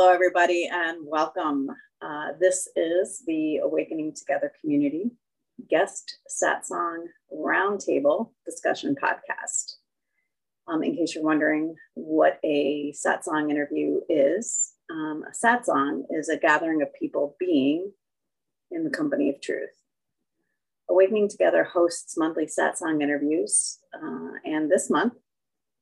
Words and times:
Hello, 0.00 0.14
everybody, 0.14 0.66
and 0.72 0.96
welcome. 1.02 1.68
Uh, 2.00 2.28
this 2.40 2.70
is 2.74 3.22
the 3.26 3.58
Awakening 3.58 4.14
Together 4.14 4.50
Community 4.58 5.10
Guest 5.68 6.20
Satsang 6.26 7.04
Roundtable 7.30 8.30
Discussion 8.46 8.96
Podcast. 8.96 9.74
Um, 10.66 10.82
in 10.82 10.96
case 10.96 11.14
you're 11.14 11.22
wondering 11.22 11.74
what 11.92 12.40
a 12.42 12.94
satsang 12.96 13.50
interview 13.50 14.00
is, 14.08 14.72
um, 14.90 15.22
a 15.28 15.46
satsang 15.46 16.04
is 16.08 16.30
a 16.30 16.38
gathering 16.38 16.80
of 16.80 16.88
people 16.94 17.36
being 17.38 17.92
in 18.70 18.84
the 18.84 18.90
company 18.90 19.28
of 19.28 19.42
truth. 19.42 19.82
Awakening 20.88 21.28
Together 21.28 21.62
hosts 21.62 22.16
monthly 22.16 22.46
satsang 22.46 23.02
interviews, 23.02 23.80
uh, 23.92 24.30
and 24.46 24.70
this 24.70 24.88
month 24.88 25.12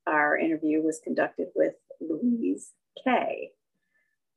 our 0.08 0.36
interview 0.36 0.82
was 0.82 0.98
conducted 1.04 1.50
with 1.54 1.74
Louise 2.00 2.72
Kay 3.04 3.52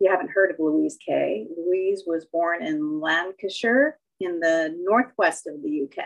you 0.01 0.09
haven't 0.09 0.31
heard 0.31 0.49
of 0.49 0.57
Louise 0.57 0.97
Kay, 1.05 1.45
Louise 1.55 2.03
was 2.07 2.25
born 2.25 2.65
in 2.65 2.99
Lancashire 2.99 3.99
in 4.19 4.39
the 4.39 4.75
northwest 4.81 5.45
of 5.45 5.61
the 5.61 5.83
UK. 5.83 6.03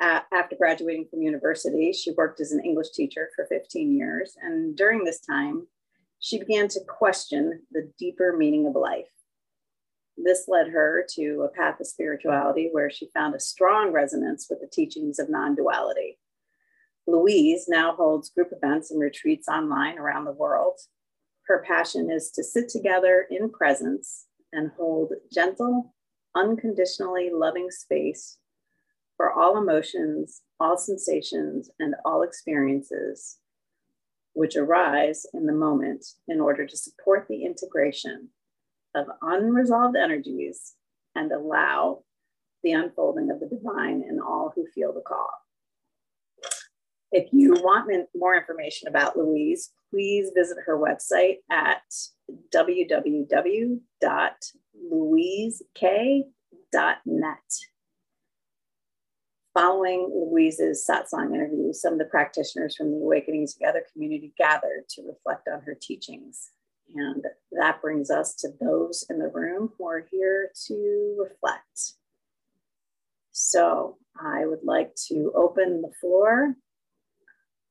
Uh, 0.00 0.20
after 0.32 0.54
graduating 0.54 1.08
from 1.10 1.22
university, 1.22 1.92
she 1.92 2.12
worked 2.12 2.40
as 2.40 2.52
an 2.52 2.64
English 2.64 2.90
teacher 2.94 3.30
for 3.34 3.46
15 3.46 3.96
years. 3.96 4.36
And 4.40 4.76
during 4.76 5.02
this 5.02 5.20
time, 5.20 5.66
she 6.20 6.38
began 6.38 6.68
to 6.68 6.80
question 6.86 7.62
the 7.72 7.90
deeper 7.98 8.36
meaning 8.36 8.64
of 8.68 8.76
life. 8.76 9.10
This 10.16 10.44
led 10.46 10.68
her 10.68 11.04
to 11.14 11.42
a 11.42 11.56
path 11.56 11.80
of 11.80 11.86
spirituality 11.88 12.68
where 12.70 12.90
she 12.90 13.10
found 13.12 13.34
a 13.34 13.40
strong 13.40 13.90
resonance 13.90 14.46
with 14.48 14.60
the 14.60 14.68
teachings 14.68 15.18
of 15.18 15.28
non 15.28 15.56
duality. 15.56 16.20
Louise 17.08 17.66
now 17.68 17.96
holds 17.96 18.30
group 18.30 18.50
events 18.52 18.92
and 18.92 19.00
retreats 19.00 19.48
online 19.48 19.98
around 19.98 20.26
the 20.26 20.32
world 20.32 20.78
her 21.48 21.64
passion 21.66 22.10
is 22.10 22.30
to 22.30 22.44
sit 22.44 22.68
together 22.68 23.26
in 23.30 23.50
presence 23.50 24.26
and 24.52 24.70
hold 24.76 25.12
gentle, 25.32 25.94
unconditionally 26.36 27.30
loving 27.32 27.70
space 27.70 28.36
for 29.16 29.32
all 29.32 29.58
emotions, 29.58 30.42
all 30.60 30.76
sensations, 30.76 31.70
and 31.80 31.94
all 32.04 32.22
experiences 32.22 33.38
which 34.34 34.56
arise 34.56 35.26
in 35.34 35.46
the 35.46 35.52
moment 35.52 36.04
in 36.28 36.40
order 36.40 36.64
to 36.66 36.76
support 36.76 37.26
the 37.28 37.44
integration 37.44 38.28
of 38.94 39.06
unresolved 39.22 39.96
energies 39.96 40.74
and 41.16 41.32
allow 41.32 42.04
the 42.62 42.72
unfolding 42.72 43.30
of 43.30 43.40
the 43.40 43.46
divine 43.46 44.04
in 44.08 44.20
all 44.20 44.52
who 44.54 44.64
feel 44.74 44.92
the 44.92 45.00
call. 45.00 45.30
If 47.10 47.28
you 47.32 47.54
want 47.54 47.90
more 48.14 48.36
information 48.36 48.88
about 48.88 49.16
Louise, 49.16 49.70
please 49.90 50.30
visit 50.34 50.58
her 50.66 50.78
website 50.78 51.36
at 51.50 51.80
www.louiseK.net. 52.54 53.80
Following 59.54 60.10
Louise's 60.14 60.86
satsang 60.88 61.34
interview, 61.34 61.72
some 61.72 61.94
of 61.94 61.98
the 61.98 62.04
practitioners 62.04 62.76
from 62.76 62.90
the 62.90 62.98
Awakening 62.98 63.48
Together 63.48 63.82
community 63.92 64.34
gathered 64.36 64.86
to 64.90 65.02
reflect 65.02 65.48
on 65.48 65.62
her 65.62 65.74
teachings. 65.80 66.50
And 66.94 67.24
that 67.52 67.80
brings 67.80 68.10
us 68.10 68.34
to 68.36 68.50
those 68.60 69.06
in 69.08 69.18
the 69.18 69.28
room 69.28 69.72
who 69.76 69.88
are 69.88 70.06
here 70.10 70.50
to 70.66 71.16
reflect. 71.18 71.94
So 73.32 73.96
I 74.20 74.44
would 74.46 74.62
like 74.62 74.94
to 75.08 75.32
open 75.34 75.80
the 75.80 75.92
floor 76.00 76.54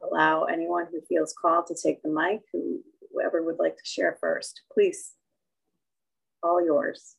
allow 0.01 0.43
anyone 0.43 0.87
who 0.91 1.01
feels 1.01 1.33
called 1.33 1.67
to 1.67 1.75
take 1.75 2.01
the 2.01 2.09
mic, 2.09 2.41
who, 2.51 2.81
whoever 3.11 3.43
would 3.43 3.59
like 3.59 3.75
to 3.75 3.85
share 3.85 4.17
first. 4.19 4.61
Please, 4.71 5.13
all 6.43 6.63
yours. 6.63 7.15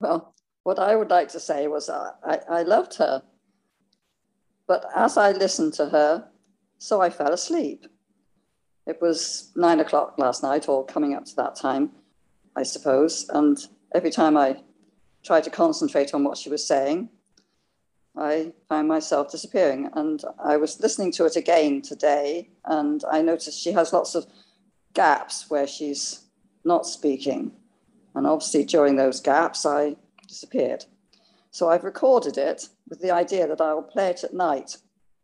Well, 0.00 0.34
what 0.62 0.78
I 0.78 0.94
would 0.94 1.10
like 1.10 1.28
to 1.30 1.40
say 1.40 1.66
was 1.66 1.88
uh, 1.88 2.12
I, 2.24 2.40
I 2.48 2.62
loved 2.62 2.94
her. 2.96 3.22
But 4.66 4.84
as 4.94 5.16
I 5.16 5.32
listened 5.32 5.72
to 5.74 5.86
her, 5.86 6.28
so 6.78 7.00
I 7.00 7.10
fell 7.10 7.32
asleep. 7.32 7.86
It 8.86 9.00
was 9.00 9.50
nine 9.56 9.80
o'clock 9.80 10.14
last 10.18 10.42
night, 10.42 10.68
or 10.68 10.84
coming 10.84 11.14
up 11.14 11.24
to 11.26 11.36
that 11.36 11.56
time, 11.56 11.90
I 12.56 12.62
suppose. 12.62 13.28
And 13.30 13.58
every 13.94 14.10
time 14.10 14.36
I 14.36 14.62
tried 15.24 15.44
to 15.44 15.50
concentrate 15.50 16.14
on 16.14 16.24
what 16.24 16.38
she 16.38 16.48
was 16.48 16.66
saying, 16.66 17.08
I 18.18 18.52
found 18.68 18.88
myself 18.88 19.30
disappearing. 19.30 19.90
And 19.94 20.22
I 20.42 20.56
was 20.56 20.80
listening 20.80 21.12
to 21.12 21.24
it 21.24 21.36
again 21.36 21.82
today, 21.82 22.50
and 22.64 23.04
I 23.10 23.22
noticed 23.22 23.60
she 23.60 23.72
has 23.72 23.92
lots 23.92 24.14
of 24.14 24.26
gaps 24.92 25.48
where 25.48 25.66
she's 25.66 26.24
not 26.64 26.86
speaking. 26.86 27.52
And 28.14 28.26
obviously, 28.26 28.64
during 28.64 28.96
those 28.96 29.20
gaps, 29.20 29.64
I 29.64 29.96
disappeared. 30.26 30.84
So 31.50 31.70
I've 31.70 31.84
recorded 31.84 32.36
it 32.36 32.68
with 32.88 33.00
the 33.00 33.10
idea 33.10 33.46
that 33.46 33.60
I 33.60 33.72
will 33.72 33.82
play 33.82 34.10
it 34.10 34.24
at 34.24 34.34
night 34.34 34.76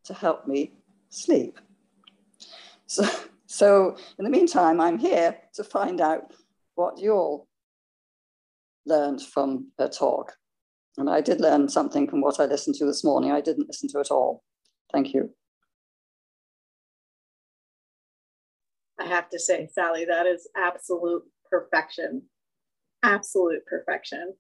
to 0.05 0.15
help 0.15 0.47
me 0.47 0.72
sleep. 1.11 1.59
So, 2.87 3.09
so 3.47 3.97
in 4.19 4.25
the 4.25 4.31
meantime, 4.31 4.81
I'm 4.81 4.99
here 4.99 5.37
to 5.55 5.65
find 5.65 6.00
out 6.00 6.32
what 6.76 6.99
you 6.99 7.12
all 7.12 7.49
learned 8.87 9.22
from 9.22 9.69
her 9.78 9.88
talk. 9.88 10.37
And 10.97 11.10
I 11.10 11.21
did 11.21 11.41
learn 11.41 11.69
something 11.69 12.09
from 12.09 12.21
what 12.21 12.38
I 12.38 12.44
listened 12.44 12.77
to 12.77 12.87
this 12.87 13.05
morning. 13.05 13.32
I 13.32 13.41
didn't 13.41 13.66
listen 13.66 13.88
to 13.91 14.00
it 14.00 14.10
all. 14.10 14.43
Thank 14.93 15.12
you. 15.12 15.31
I 18.99 19.06
have 19.06 19.28
to 19.31 19.38
say, 19.38 19.69
Sally, 19.72 20.05
that 20.05 20.27
is 20.27 20.49
absolute 20.56 21.25
perfection. 21.50 22.22
Absolute 23.03 23.66
perfection. 23.66 24.34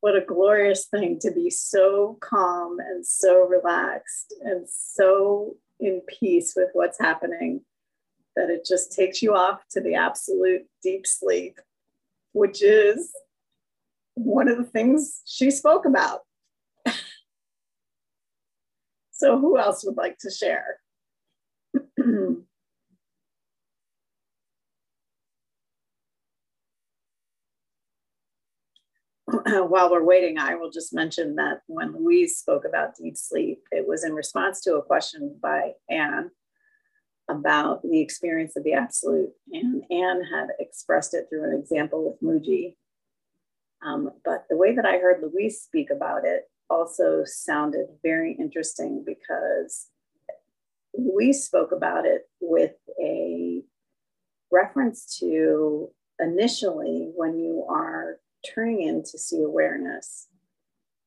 What 0.00 0.16
a 0.16 0.24
glorious 0.24 0.86
thing 0.86 1.18
to 1.20 1.32
be 1.32 1.50
so 1.50 2.18
calm 2.20 2.78
and 2.78 3.04
so 3.04 3.40
relaxed 3.40 4.34
and 4.42 4.66
so 4.68 5.56
in 5.80 6.02
peace 6.20 6.54
with 6.56 6.68
what's 6.72 7.00
happening 7.00 7.62
that 8.36 8.50
it 8.50 8.64
just 8.64 8.92
takes 8.92 9.22
you 9.22 9.34
off 9.34 9.62
to 9.70 9.80
the 9.80 9.94
absolute 9.94 10.62
deep 10.82 11.06
sleep, 11.06 11.58
which 12.32 12.62
is 12.62 13.12
one 14.16 14.48
of 14.48 14.56
the 14.56 14.64
things 14.64 15.20
she 15.24 15.50
spoke 15.50 15.84
about. 15.84 16.22
so, 19.12 19.38
who 19.38 19.58
else 19.58 19.84
would 19.84 19.96
like 19.96 20.18
to 20.18 20.30
share? 20.30 20.80
While 29.44 29.90
we're 29.90 30.04
waiting, 30.04 30.38
I 30.38 30.54
will 30.54 30.70
just 30.70 30.94
mention 30.94 31.34
that 31.36 31.60
when 31.66 31.92
Louise 31.92 32.38
spoke 32.38 32.64
about 32.64 32.96
deep 32.96 33.16
sleep, 33.16 33.62
it 33.70 33.86
was 33.86 34.04
in 34.04 34.14
response 34.14 34.60
to 34.62 34.76
a 34.76 34.82
question 34.82 35.36
by 35.42 35.72
Anne 35.90 36.30
about 37.28 37.82
the 37.82 38.00
experience 38.00 38.56
of 38.56 38.64
the 38.64 38.72
absolute. 38.72 39.30
And 39.52 39.82
Anne 39.90 40.22
had 40.32 40.48
expressed 40.58 41.12
it 41.12 41.26
through 41.28 41.44
an 41.44 41.58
example 41.58 42.04
with 42.04 42.22
Mooji 42.22 42.76
um, 43.84 44.10
but 44.24 44.44
the 44.48 44.56
way 44.56 44.74
that 44.74 44.86
I 44.86 44.98
heard 44.98 45.22
Louise 45.22 45.60
speak 45.60 45.90
about 45.90 46.24
it 46.24 46.48
also 46.68 47.22
sounded 47.24 47.86
very 48.02 48.36
interesting 48.38 49.04
because 49.06 49.88
Louise 50.94 51.44
spoke 51.44 51.72
about 51.72 52.06
it 52.06 52.28
with 52.40 52.74
a 53.00 53.62
reference 54.50 55.18
to 55.20 55.90
initially 56.18 57.10
when 57.14 57.38
you 57.38 57.66
are 57.68 58.18
turning 58.54 58.82
in 58.82 59.02
to 59.02 59.18
see 59.18 59.42
awareness, 59.42 60.28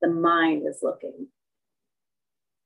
the 0.02 0.10
mind 0.10 0.64
is 0.68 0.80
looking. 0.84 1.28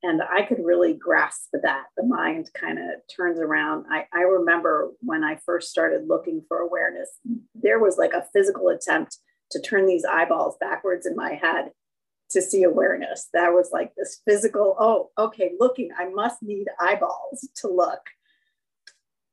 And 0.06 0.22
I 0.22 0.42
could 0.42 0.60
really 0.64 0.94
grasp 0.94 1.52
that. 1.54 1.86
The 1.96 2.04
mind 2.04 2.50
kind 2.54 2.78
of 2.78 2.86
turns 3.16 3.40
around. 3.40 3.86
I, 3.90 4.06
I 4.14 4.24
remember 4.24 4.92
when 5.00 5.24
I 5.24 5.38
first 5.46 5.70
started 5.70 6.10
looking 6.10 6.44
for 6.50 6.58
awareness, 6.58 7.10
there 7.56 7.80
was 7.80 7.98
like 7.98 8.12
a 8.12 8.26
physical 8.34 8.68
attempt 8.68 9.18
to 9.52 9.62
turn 9.62 9.86
these 9.86 10.06
eyeballs 10.06 10.56
backwards 10.60 11.06
in 11.06 11.16
my 11.16 11.34
head 11.34 11.72
to 12.32 12.42
see 12.42 12.64
awareness. 12.64 13.30
That 13.34 13.54
was 13.54 13.70
like 13.72 13.94
this 13.96 14.22
physical, 14.26 14.76
oh, 14.80 15.12
okay, 15.18 15.52
looking, 15.60 15.90
I 15.98 16.10
must 16.10 16.42
need 16.42 16.68
eyeballs 16.80 17.48
to 17.58 17.68
look. 17.68 18.02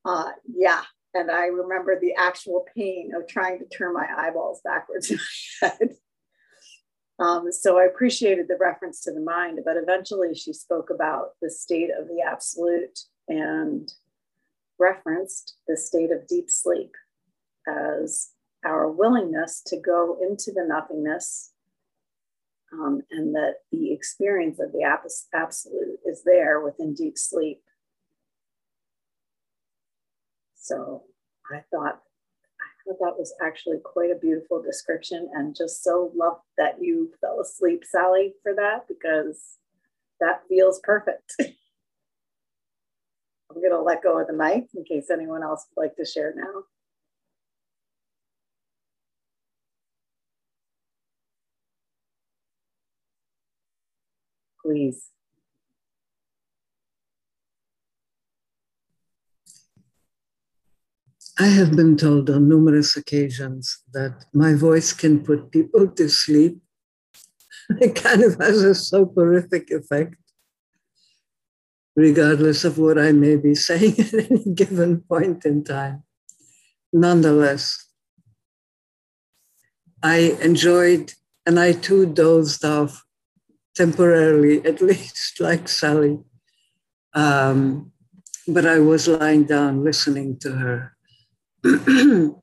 Uh, 0.04 0.30
yeah. 0.46 0.82
And 1.14 1.30
I 1.30 1.46
remember 1.46 1.98
the 1.98 2.14
actual 2.14 2.64
pain 2.76 3.12
of 3.14 3.26
trying 3.26 3.58
to 3.58 3.66
turn 3.66 3.94
my 3.94 4.06
eyeballs 4.16 4.60
backwards 4.62 5.10
in 5.10 5.18
my 5.62 5.68
head. 5.68 5.96
Um, 7.18 7.52
so 7.52 7.78
I 7.78 7.84
appreciated 7.84 8.48
the 8.48 8.56
reference 8.58 9.02
to 9.02 9.12
the 9.12 9.20
mind, 9.20 9.60
but 9.64 9.76
eventually 9.76 10.34
she 10.34 10.54
spoke 10.54 10.88
about 10.90 11.32
the 11.42 11.50
state 11.50 11.90
of 11.98 12.08
the 12.08 12.22
absolute 12.26 12.98
and 13.28 13.92
referenced 14.78 15.56
the 15.68 15.76
state 15.76 16.10
of 16.10 16.26
deep 16.26 16.50
sleep 16.50 16.92
as 17.68 18.30
our 18.64 18.90
willingness 18.90 19.62
to 19.66 19.78
go 19.78 20.18
into 20.20 20.52
the 20.52 20.64
nothingness 20.66 21.52
um, 22.72 23.02
and 23.10 23.34
that 23.34 23.56
the 23.72 23.92
experience 23.92 24.60
of 24.60 24.72
the 24.72 24.84
absolute 25.34 25.98
is 26.04 26.22
there 26.24 26.60
within 26.60 26.94
deep 26.94 27.18
sleep. 27.18 27.62
So 30.56 31.02
I 31.50 31.64
thought 31.70 32.00
I 32.60 32.68
thought 32.84 32.98
that 33.00 33.18
was 33.18 33.34
actually 33.42 33.78
quite 33.84 34.10
a 34.10 34.18
beautiful 34.18 34.62
description 34.62 35.28
and 35.34 35.56
just 35.56 35.82
so 35.82 36.12
love 36.14 36.38
that 36.58 36.76
you 36.80 37.12
fell 37.20 37.40
asleep, 37.40 37.84
Sally, 37.84 38.34
for 38.42 38.54
that 38.54 38.86
because 38.88 39.56
that 40.20 40.42
feels 40.48 40.80
perfect. 40.82 41.34
I'm 41.40 41.46
going 43.56 43.70
to 43.70 43.82
let 43.82 44.02
go 44.02 44.20
of 44.20 44.28
the 44.28 44.32
mic 44.32 44.68
in 44.76 44.84
case 44.84 45.10
anyone 45.10 45.42
else 45.42 45.66
would 45.74 45.82
like 45.82 45.96
to 45.96 46.04
share 46.04 46.32
now. 46.36 46.62
Please. 54.70 55.08
I 61.40 61.46
have 61.46 61.74
been 61.74 61.96
told 61.96 62.30
on 62.30 62.48
numerous 62.48 62.96
occasions 62.96 63.82
that 63.92 64.26
my 64.32 64.54
voice 64.54 64.92
can 64.92 65.24
put 65.24 65.50
people 65.50 65.88
to 65.88 66.08
sleep. 66.08 66.60
It 67.80 67.96
kind 67.96 68.22
of 68.22 68.36
has 68.38 68.62
a 68.62 68.76
soporific 68.76 69.72
effect, 69.72 70.14
regardless 71.96 72.62
of 72.64 72.78
what 72.78 72.96
I 72.96 73.10
may 73.10 73.34
be 73.34 73.54
saying 73.66 73.98
at 73.98 74.14
any 74.14 74.54
given 74.54 75.00
point 75.00 75.44
in 75.44 75.64
time. 75.64 76.04
Nonetheless, 76.92 77.88
I 80.00 80.38
enjoyed 80.40 81.14
and 81.44 81.58
I 81.58 81.72
too 81.72 82.06
dozed 82.06 82.64
off 82.64 83.04
temporarily, 83.74 84.64
at 84.70 84.80
least 84.80 85.40
like 85.40 85.68
Sally. 85.68 86.18
Um, 87.14 87.92
but 88.46 88.66
I 88.66 88.78
was 88.78 89.08
lying 89.08 89.44
down 89.44 89.84
listening 89.84 90.38
to 90.38 90.52
her. 90.52 90.96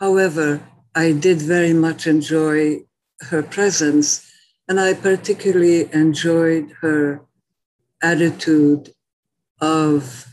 However, 0.00 0.60
I 0.94 1.12
did 1.12 1.38
very 1.42 1.72
much 1.72 2.06
enjoy 2.06 2.80
her 3.20 3.42
presence, 3.42 4.30
and 4.68 4.80
I 4.80 4.94
particularly 4.94 5.92
enjoyed 5.92 6.72
her 6.80 7.22
attitude 8.02 8.92
of 9.60 10.26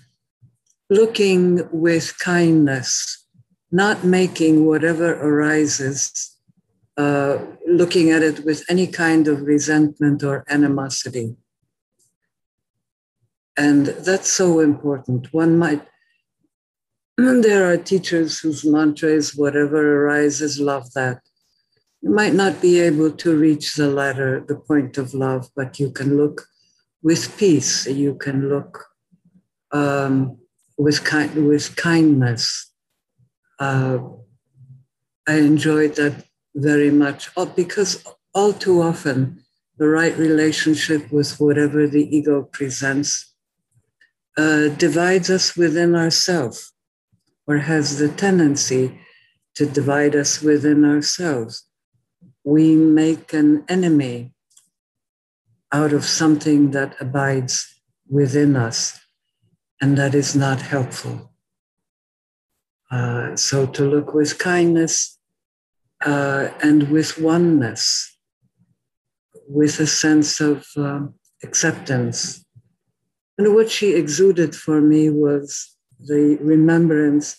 looking 0.90 1.68
with 1.72 2.18
kindness, 2.20 3.26
not 3.72 4.04
making 4.04 4.66
whatever 4.66 5.14
arises, 5.14 6.31
uh, 6.98 7.40
looking 7.68 8.12
at 8.12 8.22
it 8.22 8.44
with 8.44 8.64
any 8.70 8.88
kind 8.88 9.28
of 9.28 9.42
resentment 9.42 10.24
or 10.24 10.44
animosity. 10.50 11.36
And 13.58 13.88
that's 13.88 14.30
so 14.30 14.60
important. 14.60 15.34
One 15.34 15.58
might 15.58 15.86
there 17.18 17.72
are 17.72 17.78
teachers 17.78 18.40
whose 18.40 18.66
mantra 18.66 19.10
is 19.10 19.36
whatever 19.36 20.06
arises, 20.06 20.60
love 20.60 20.92
that. 20.94 21.22
You 22.02 22.10
might 22.10 22.34
not 22.34 22.62
be 22.62 22.80
able 22.80 23.12
to 23.12 23.38
reach 23.38 23.76
the 23.76 23.88
latter, 23.88 24.44
the 24.48 24.56
point 24.56 24.98
of 24.98 25.14
love, 25.14 25.50
but 25.56 25.80
you 25.80 25.92
can 25.92 26.18
look 26.18 26.48
with 27.04 27.38
peace. 27.38 27.86
You 27.86 28.16
can 28.16 28.50
look 28.50 28.86
um, 29.72 30.40
with, 30.78 31.04
kind, 31.04 31.48
with 31.48 31.76
kindness. 31.76 32.72
Uh, 33.60 34.00
I 35.28 35.36
enjoyed 35.36 35.96
that 35.98 36.26
very 36.56 36.92
much 36.92 37.30
because 37.56 38.04
all 38.34 38.54
too 38.54 38.82
often 38.82 39.44
the 39.78 39.88
right 39.88 40.18
relationship 40.18 41.12
with 41.12 41.40
whatever 41.40 41.88
the 41.88 42.16
ego 42.16 42.44
presents 42.44 43.34
uh, 44.38 44.68
divides 44.70 45.30
us 45.30 45.56
within 45.58 45.96
ourselves 45.96 46.74
or 47.48 47.58
has 47.58 47.98
the 47.98 48.10
tendency 48.10 49.00
to 49.56 49.66
divide 49.66 50.16
us 50.16 50.42
within 50.42 50.86
ourselves. 50.86 51.66
We 52.44 52.76
make 52.76 53.34
an 53.34 53.66
enemy 53.68 54.34
out 55.72 55.94
of 55.94 56.06
something 56.06 56.72
that 56.72 56.96
abides 57.00 57.82
within 58.10 58.56
us, 58.56 59.00
and 59.80 59.98
that 59.98 60.14
is 60.14 60.36
not 60.36 60.62
helpful. 60.62 61.32
Uh, 62.90 63.36
so, 63.36 63.66
to 63.66 63.84
look 63.84 64.14
with 64.14 64.38
kindness 64.38 65.18
uh, 66.06 66.50
and 66.62 66.90
with 66.90 67.18
oneness, 67.18 68.18
with 69.48 69.80
a 69.80 69.88
sense 69.88 70.40
of 70.40 70.66
uh, 70.78 71.02
acceptance. 71.44 72.46
And 73.38 73.54
what 73.54 73.70
she 73.70 73.94
exuded 73.96 74.56
for 74.56 74.82
me 74.82 75.10
was 75.10 75.76
the 76.00 76.38
remembrance 76.42 77.36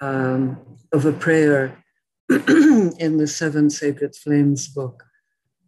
um, 0.00 0.58
of 0.92 1.06
a 1.06 1.12
prayer 1.12 1.82
in 2.28 3.16
the 3.18 3.26
Seven 3.26 3.70
Sacred 3.70 4.14
Flames 4.14 4.68
book. 4.68 5.04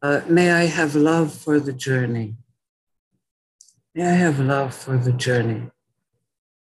Uh, 0.02 0.22
may 0.28 0.50
I 0.50 0.64
have 0.64 0.94
love 0.94 1.34
for 1.34 1.60
the 1.60 1.72
journey. 1.72 2.36
May 3.94 4.06
I 4.06 4.14
have 4.14 4.38
love 4.38 4.74
for 4.74 4.96
the 4.96 5.12
journey. 5.12 5.70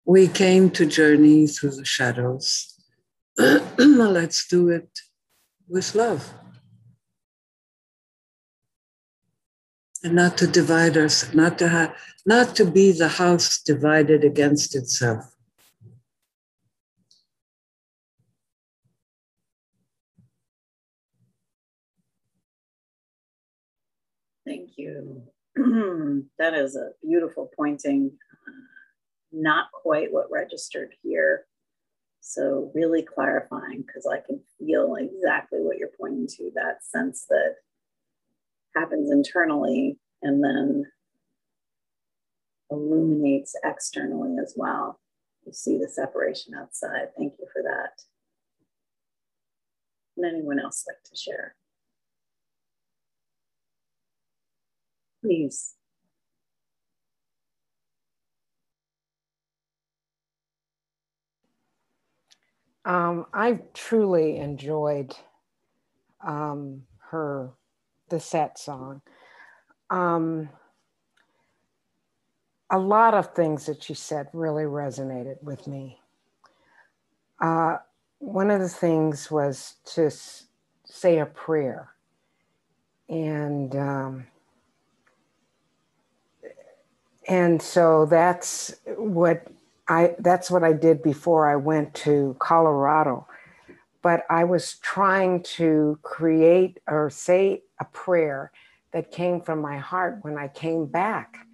We 0.06 0.28
came 0.28 0.72
to 0.72 0.86
journey 0.86 1.46
through 1.48 1.76
the 1.76 1.86
shadows. 1.86 2.80
Let's 3.78 4.48
do 4.48 4.70
it 4.70 4.90
with 5.70 5.96
love. 5.96 6.34
And 10.04 10.16
not 10.16 10.38
to 10.38 10.48
divide 10.48 10.98
us, 10.98 11.34
not 11.34 11.60
to 11.60 11.68
have, 11.68 11.96
not 12.26 12.56
to 12.56 12.66
be 12.66 12.92
the 12.92 13.10
house 13.10 13.62
divided 13.62 14.24
against 14.24 14.76
itself. 14.76 15.36
Thank 24.48 24.72
you. 24.78 25.24
that 26.40 26.54
is 26.54 26.76
a 26.76 26.92
beautiful 27.04 27.52
pointing. 27.56 28.12
Uh, 28.48 28.52
not 29.32 29.72
quite 29.74 30.12
what 30.12 30.32
registered 30.32 30.96
here. 31.04 31.46
So, 32.22 32.72
really 32.76 33.02
clarifying 33.02 33.84
because 33.86 34.06
I 34.06 34.20
can 34.26 34.42
feel 34.58 34.96
exactly 34.96 35.60
what 35.62 35.78
you're 35.78 35.90
pointing 36.00 36.28
to 36.38 36.52
that 36.56 36.84
sense 36.84 37.26
that 37.30 37.56
happens 38.76 39.12
internally 39.12 39.98
and 40.22 40.44
then 40.44 40.86
illuminates 42.70 43.56
externally 43.64 44.36
as 44.42 44.54
well. 44.56 45.00
You 45.46 45.54
see 45.54 45.78
the 45.78 45.90
separation 45.90 46.54
outside. 46.54 47.08
Thank 47.18 47.34
you 47.40 47.48
for 47.52 47.64
that. 47.64 48.04
And 50.18 50.26
anyone 50.26 50.60
else 50.60 50.86
like 50.88 51.02
to 51.10 51.16
share? 51.16 51.56
please. 55.22 55.76
Um, 62.90 63.28
I've 63.36 63.62
truly 63.74 64.38
enjoyed 64.38 65.16
um, 66.26 66.82
her, 67.12 67.52
the 68.10 68.16
satsang. 68.16 69.02
Um, 69.92 70.50
a 72.72 72.80
lot 72.80 73.14
of 73.14 73.36
things 73.36 73.68
that 73.68 73.84
she 73.84 73.94
said 73.94 74.28
really 74.34 74.64
resonated 74.64 75.36
with 75.44 75.68
me. 75.68 76.00
Uh, 77.40 77.78
one 78.18 78.50
of 78.50 78.60
the 78.60 78.68
things 78.68 79.30
was 79.30 79.76
to 79.94 80.10
say 80.84 81.20
a 81.20 81.28
prayer. 81.28 81.90
And 83.08 83.76
um, 83.76 84.26
and 87.28 87.62
so 87.62 88.08
that's 88.08 88.76
what 88.98 89.48
I 89.90 90.16
that's 90.20 90.52
what 90.52 90.64
I 90.64 90.72
did 90.72 91.02
before 91.02 91.50
I 91.50 91.56
went 91.56 91.94
to 92.06 92.36
Colorado. 92.40 93.28
But 94.02 94.24
I 94.30 94.46
was 94.46 94.76
trying 94.76 95.44
to 95.58 96.00
create 96.04 96.80
or 96.88 97.10
say 97.10 97.64
a 97.82 97.86
prayer 97.86 98.52
that 98.94 99.12
came 99.12 99.42
from 99.42 99.60
my 99.60 99.78
heart 99.78 100.20
when 100.22 100.38
I 100.38 100.48
came 100.48 100.86
back, 100.86 101.46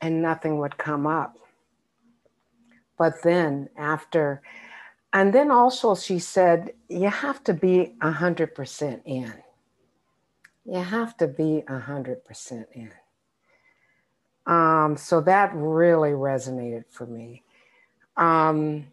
and 0.00 0.22
nothing 0.22 0.58
would 0.58 0.78
come 0.78 1.06
up. 1.06 1.36
But 2.96 3.22
then 3.22 3.68
after, 3.76 4.42
and 5.12 5.32
then 5.32 5.50
also 5.50 5.94
she 5.94 6.18
said, 6.18 6.72
you 6.88 7.08
have 7.08 7.42
to 7.44 7.54
be 7.54 7.94
100% 8.02 9.00
in. 9.04 9.32
You 10.64 10.80
have 10.80 11.16
to 11.16 11.26
be 11.26 11.64
100% 11.68 12.64
in. 12.72 12.92
Um, 14.48 14.96
so 14.96 15.20
that 15.20 15.52
really 15.54 16.12
resonated 16.12 16.84
for 16.90 17.06
me. 17.06 17.42
Um, 18.16 18.86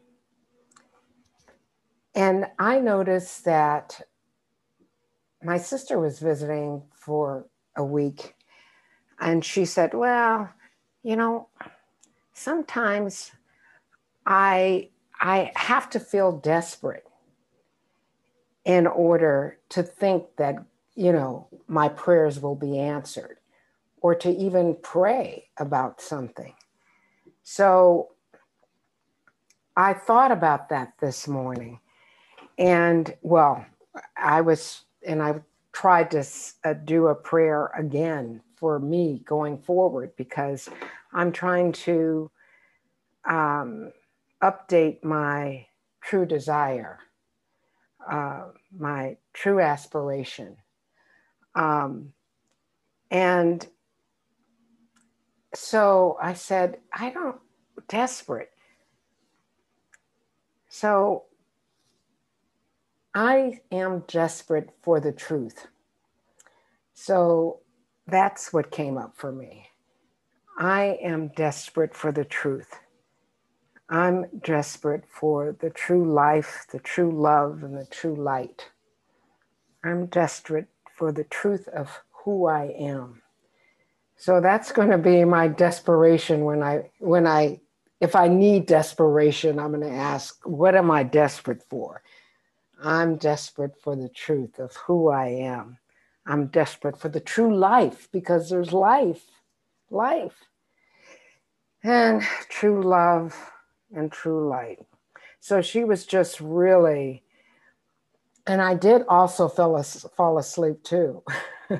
and 2.13 2.47
I 2.59 2.79
noticed 2.79 3.45
that 3.45 4.01
my 5.41 5.57
sister 5.57 5.97
was 5.97 6.19
visiting 6.19 6.83
for 6.93 7.45
a 7.77 7.83
week, 7.83 8.35
and 9.19 9.43
she 9.45 9.63
said, 9.63 9.93
Well, 9.93 10.49
you 11.03 11.15
know, 11.15 11.47
sometimes 12.33 13.31
I 14.25 14.89
I 15.21 15.53
have 15.55 15.89
to 15.91 15.99
feel 16.01 16.33
desperate 16.33 17.07
in 18.65 18.87
order 18.87 19.57
to 19.69 19.83
think 19.83 20.25
that, 20.37 20.55
you 20.95 21.13
know, 21.13 21.47
my 21.67 21.87
prayers 21.87 22.41
will 22.41 22.55
be 22.55 22.77
answered 22.77 23.37
or 24.05 24.13
to 24.13 24.29
even 24.29 24.77
pray 24.83 25.49
about 25.57 25.99
something. 25.99 26.53
So 27.41 28.09
I 29.75 29.93
thought 29.93 30.31
about 30.31 30.69
that 30.69 30.93
this 31.01 31.27
morning. 31.27 31.79
And 32.59 33.15
well, 33.23 33.65
I 34.15 34.41
was, 34.41 34.83
and 35.07 35.23
I 35.23 35.41
tried 35.71 36.11
to 36.11 36.23
uh, 36.63 36.73
do 36.73 37.07
a 37.07 37.15
prayer 37.15 37.71
again 37.75 38.41
for 38.57 38.77
me 38.77 39.23
going 39.25 39.57
forward 39.57 40.11
because 40.17 40.69
I'm 41.11 41.31
trying 41.31 41.71
to 41.71 42.29
um, 43.27 43.91
update 44.43 45.03
my 45.03 45.65
true 46.03 46.27
desire, 46.27 46.99
uh, 48.07 48.49
my 48.77 49.17
true 49.33 49.59
aspiration. 49.59 50.57
Um, 51.55 52.13
and 53.09 53.67
so 55.55 56.17
I 56.21 56.33
said, 56.33 56.79
I 56.93 57.09
don't, 57.09 57.37
desperate. 57.87 58.51
So 60.69 61.23
I 63.13 63.61
am 63.71 64.03
desperate 64.07 64.71
for 64.81 64.99
the 64.99 65.11
truth. 65.11 65.67
So 66.93 67.59
that's 68.07 68.53
what 68.53 68.71
came 68.71 68.97
up 68.97 69.15
for 69.15 69.31
me. 69.31 69.67
I 70.57 70.97
am 71.03 71.29
desperate 71.35 71.95
for 71.95 72.11
the 72.11 72.25
truth. 72.25 72.79
I'm 73.89 74.25
desperate 74.43 75.03
for 75.07 75.55
the 75.59 75.69
true 75.69 76.11
life, 76.11 76.65
the 76.71 76.79
true 76.79 77.11
love, 77.11 77.63
and 77.63 77.77
the 77.77 77.85
true 77.85 78.15
light. 78.15 78.71
I'm 79.83 80.07
desperate 80.07 80.67
for 80.97 81.11
the 81.11 81.25
truth 81.25 81.67
of 81.67 82.01
who 82.23 82.47
I 82.47 82.65
am. 82.79 83.21
So 84.17 84.41
that's 84.41 84.71
going 84.71 84.89
to 84.89 84.97
be 84.97 85.25
my 85.25 85.47
desperation 85.47 86.45
when 86.45 86.63
I 86.63 86.89
when 86.99 87.27
I 87.27 87.59
if 88.01 88.15
I 88.15 88.27
need 88.27 88.65
desperation, 88.65 89.59
I'm 89.59 89.71
going 89.71 89.81
to 89.81 89.89
ask, 89.89 90.39
what 90.45 90.75
am 90.75 90.91
I 90.91 91.03
desperate 91.03 91.63
for? 91.63 92.01
I'm 92.83 93.15
desperate 93.15 93.79
for 93.81 93.95
the 93.95 94.09
truth 94.09 94.59
of 94.59 94.75
who 94.75 95.09
I 95.09 95.27
am. 95.27 95.77
I'm 96.25 96.47
desperate 96.47 96.99
for 96.99 97.09
the 97.09 97.19
true 97.19 97.55
life 97.55 98.09
because 98.11 98.49
there's 98.49 98.73
life, 98.73 99.23
life, 99.89 100.35
and 101.83 102.21
true 102.49 102.83
love 102.83 103.51
and 103.93 104.11
true 104.11 104.49
light. 104.49 104.79
So 105.39 105.61
she 105.61 105.83
was 105.83 106.05
just 106.05 106.41
really, 106.41 107.23
and 108.47 108.61
I 108.61 108.73
did 108.73 109.03
also 109.07 109.47
fall, 109.47 109.81
fall 109.83 110.37
asleep 110.37 110.83
too. 110.83 111.23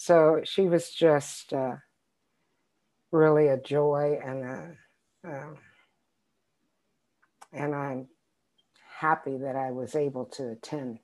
so 0.00 0.42
she 0.44 0.68
was 0.68 0.90
just 0.90 1.52
uh, 1.52 1.74
really 3.10 3.48
a 3.48 3.60
joy 3.60 4.20
and 4.24 4.44
a, 4.44 4.76
um, 5.24 5.56
and 7.52 7.74
I'm 7.74 8.06
happy 9.00 9.38
that 9.38 9.56
I 9.56 9.72
was 9.72 9.96
able 9.96 10.26
to 10.26 10.50
attend. 10.50 11.00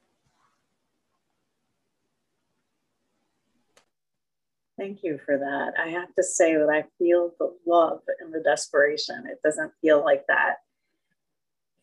Thank 4.79 5.03
you 5.03 5.19
for 5.27 5.39
that. 5.39 5.73
I 5.77 5.89
have 5.89 6.15
to 6.15 6.23
say 6.23 6.55
that 6.55 6.71
I 6.71 6.85
feel 6.97 7.33
the 7.41 7.53
love 7.67 8.03
and 8.21 8.33
the 8.33 8.45
desperation. 8.45 9.25
It 9.29 9.41
doesn't 9.43 9.73
feel 9.83 10.05
like 10.05 10.25
that. 10.29 10.59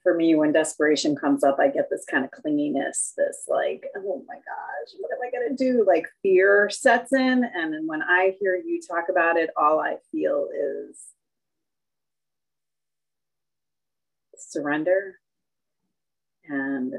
For 0.04 0.16
me, 0.16 0.34
when 0.34 0.52
desperation 0.52 1.16
comes 1.16 1.44
up, 1.44 1.60
I 1.60 1.68
get 1.68 1.90
this 1.92 2.06
kind 2.10 2.26
of 2.26 2.32
clinginess, 2.32 3.14
this 3.16 3.44
like, 3.48 3.86
oh 3.96 4.24
my 4.28 4.36
gosh, 4.36 4.96
what 5.00 5.12
am 5.12 5.20
I 5.26 5.30
going 5.30 5.56
to 5.56 5.64
do? 5.64 5.86
Like 5.86 6.08
fear 6.24 6.70
sets 6.72 7.14
in. 7.14 7.44
And 7.44 7.74
then 7.74 7.86
when 7.86 8.02
I 8.02 8.36
hear 8.40 8.56
you 8.56 8.82
talk 8.82 9.06
about 9.10 9.38
it, 9.38 9.52
all 9.56 9.80
I 9.80 9.98
feel 10.12 10.48
is 10.54 10.98
surrender 14.36 15.20
and 16.50 16.96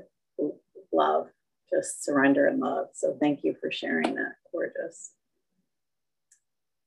love, 0.92 1.26
just 1.70 2.04
surrender 2.04 2.46
and 2.46 2.60
love. 2.60 2.86
So 2.94 3.16
thank 3.20 3.42
you 3.42 3.56
for 3.60 3.72
sharing 3.72 4.14
that. 4.14 4.34
Gorgeous. 4.52 5.10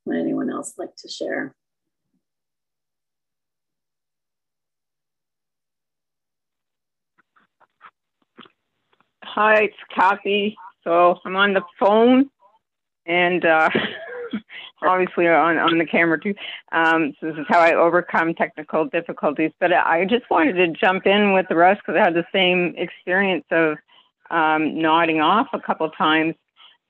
Would 0.05 0.17
anyone 0.17 0.50
else 0.50 0.75
like 0.77 0.95
to 0.98 1.10
share? 1.10 1.55
Hi, 9.36 9.63
it's 9.63 9.75
Kathy. 9.94 10.56
So 10.86 11.20
I'm 11.25 11.36
on 11.36 11.51
the 11.51 11.62
phone 11.77 12.30
and 13.06 13.44
uh, 13.44 13.70
obviously 14.82 15.27
on, 15.27 15.58
on 15.58 15.77
the 15.77 15.86
camera 15.86 16.18
too. 16.18 16.34
Um, 16.72 17.13
so 17.20 17.27
this 17.27 17.39
is 17.39 17.46
how 17.50 17.60
I 17.60 17.74
overcome 17.74 18.34
technical 18.34 18.86
difficulties. 18.86 19.51
But 19.60 19.74
I 19.74 20.06
just 20.06 20.30
wanted 20.30 20.54
to 20.54 20.68
jump 20.70 21.06
in 21.06 21.34
with 21.34 21.48
the 21.50 21.56
rest 21.58 21.82
because 21.86 22.00
I 22.00 22.06
had 22.06 22.13
the 22.13 22.25
same 22.32 22.75
experience 22.77 23.44
of 23.51 23.75
um, 24.32 24.82
nodding 24.82 25.20
off 25.20 25.48
a 25.51 25.60
couple 25.60 25.89
times. 25.89 26.36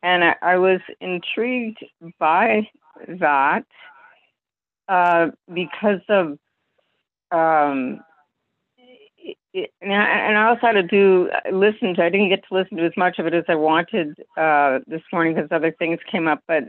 And 0.04 0.24
I, 0.24 0.36
I 0.44 0.58
was 0.58 0.82
intrigued 1.02 1.84
by 2.20 2.70
that 3.08 3.66
uh, 4.88 5.30
because 5.52 6.02
of 6.10 6.38
um, 7.32 8.02
it, 9.54 9.72
and, 9.82 9.94
I, 9.94 10.48
also 10.48 10.62
had 10.62 10.74
to 10.74 10.84
do 10.84 11.30
listen 11.52 11.96
to. 11.96 12.04
I 12.04 12.10
didn't 12.10 12.30
get 12.30 12.44
to 12.48 12.54
listen 12.54 12.78
to 12.78 12.86
as 12.86 12.98
much 12.98 13.20
of 13.20 13.26
it 13.26 13.34
as 13.34 13.46
I 13.48 13.56
wanted 13.56 14.16
uh, 14.38 14.80
this 14.88 15.02
morning 15.12 15.36
because 15.36 15.50
other 15.52 15.72
things 15.72 16.00
came 16.12 16.28
up. 16.28 16.44
But 16.48 16.66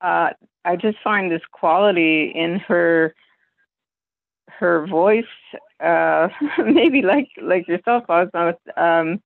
uh, 0.00 0.30
I 0.64 0.76
just 0.76 0.98
find 1.02 1.30
this 1.30 1.42
quality 1.52 2.32
in 2.34 2.58
her 2.60 3.14
her 4.48 4.86
voice, 4.86 5.24
uh, 5.80 6.28
maybe 6.58 7.02
like 7.02 7.28
like 7.40 7.68
yourself, 7.68 8.04
Osmo, 8.08 8.54
um, 8.76 9.20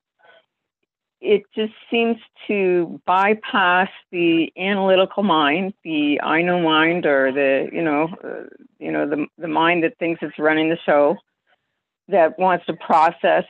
it 1.20 1.42
just 1.54 1.74
seems 1.90 2.16
to 2.46 3.00
bypass 3.06 3.90
the 4.10 4.50
analytical 4.56 5.22
mind, 5.22 5.74
the 5.84 6.20
I 6.22 6.42
know 6.42 6.60
mind, 6.60 7.06
or 7.06 7.30
the 7.32 7.68
you 7.72 7.82
know 7.82 8.08
uh, 8.24 8.48
you 8.78 8.90
know 8.90 9.08
the 9.08 9.26
the 9.38 9.48
mind 9.48 9.84
that 9.84 9.98
thinks 9.98 10.20
it's 10.22 10.38
running 10.38 10.70
the 10.70 10.78
show, 10.84 11.16
that 12.10 12.38
wants 12.38 12.66
to 12.66 12.74
process 12.74 13.44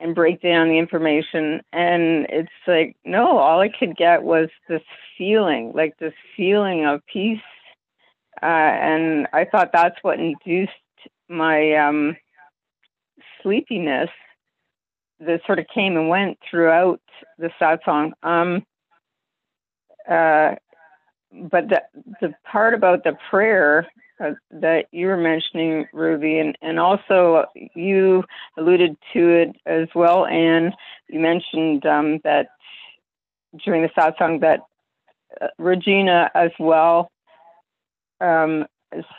and 0.00 0.14
break 0.14 0.42
down 0.42 0.68
the 0.68 0.78
information. 0.78 1.62
And 1.72 2.26
it's 2.28 2.48
like, 2.66 2.96
no, 3.04 3.38
all 3.38 3.60
I 3.60 3.68
could 3.68 3.96
get 3.96 4.22
was 4.22 4.48
this 4.68 4.82
feeling, 5.16 5.72
like 5.74 5.96
this 5.98 6.14
feeling 6.36 6.84
of 6.84 7.00
peace. 7.06 7.40
Uh, 8.42 8.46
and 8.46 9.26
I 9.32 9.44
thought 9.44 9.70
that's 9.72 9.96
what 10.02 10.18
induced 10.18 10.72
my 11.28 11.72
um, 11.74 12.16
sleepiness 13.42 14.10
that 15.20 15.40
sort 15.46 15.58
of 15.58 15.66
came 15.72 15.96
and 15.96 16.08
went 16.08 16.38
throughout 16.50 17.00
the 17.38 17.50
satsang. 17.60 18.12
Um, 18.22 18.66
uh, 20.08 20.56
but 21.50 21.68
the 21.68 21.82
the 22.20 22.34
part 22.44 22.74
about 22.74 23.04
the 23.04 23.16
prayer 23.30 23.86
uh, 24.20 24.30
that 24.50 24.86
you 24.92 25.06
were 25.06 25.16
mentioning, 25.16 25.86
Ruby, 25.92 26.38
and, 26.38 26.56
and 26.62 26.78
also 26.78 27.46
you 27.74 28.22
alluded 28.56 28.96
to 29.12 29.28
it 29.28 29.56
as 29.66 29.88
well, 29.94 30.26
and 30.26 30.72
you 31.08 31.18
mentioned 31.18 31.84
um, 31.86 32.20
that 32.24 32.48
during 33.64 33.82
the 33.82 33.88
satsang 33.88 34.40
that 34.40 34.60
uh, 35.40 35.48
Regina 35.58 36.30
as 36.34 36.50
well 36.58 37.10
um, 38.20 38.66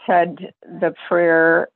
said 0.07 0.53
the 0.63 0.93
prayer, 1.07 1.67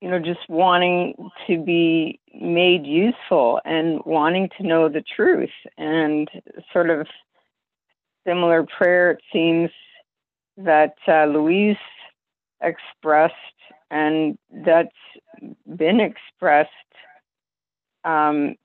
you 0.00 0.08
know, 0.08 0.18
just 0.18 0.48
wanting 0.48 1.14
to 1.46 1.58
be 1.62 2.20
made 2.40 2.86
useful 2.86 3.60
and 3.64 4.00
wanting 4.06 4.48
to 4.56 4.66
know 4.66 4.88
the 4.88 5.02
truth, 5.16 5.50
and 5.76 6.30
sort 6.72 6.88
of 6.88 7.06
similar 8.26 8.64
prayer, 8.64 9.12
it 9.12 9.20
seems 9.32 9.70
that 10.64 10.94
uh, 11.08 11.24
Louise 11.26 11.76
expressed 12.60 13.34
and 13.90 14.38
that's 14.64 14.88
been 15.76 16.00
expressed. 16.00 16.70
Um, 18.04 18.56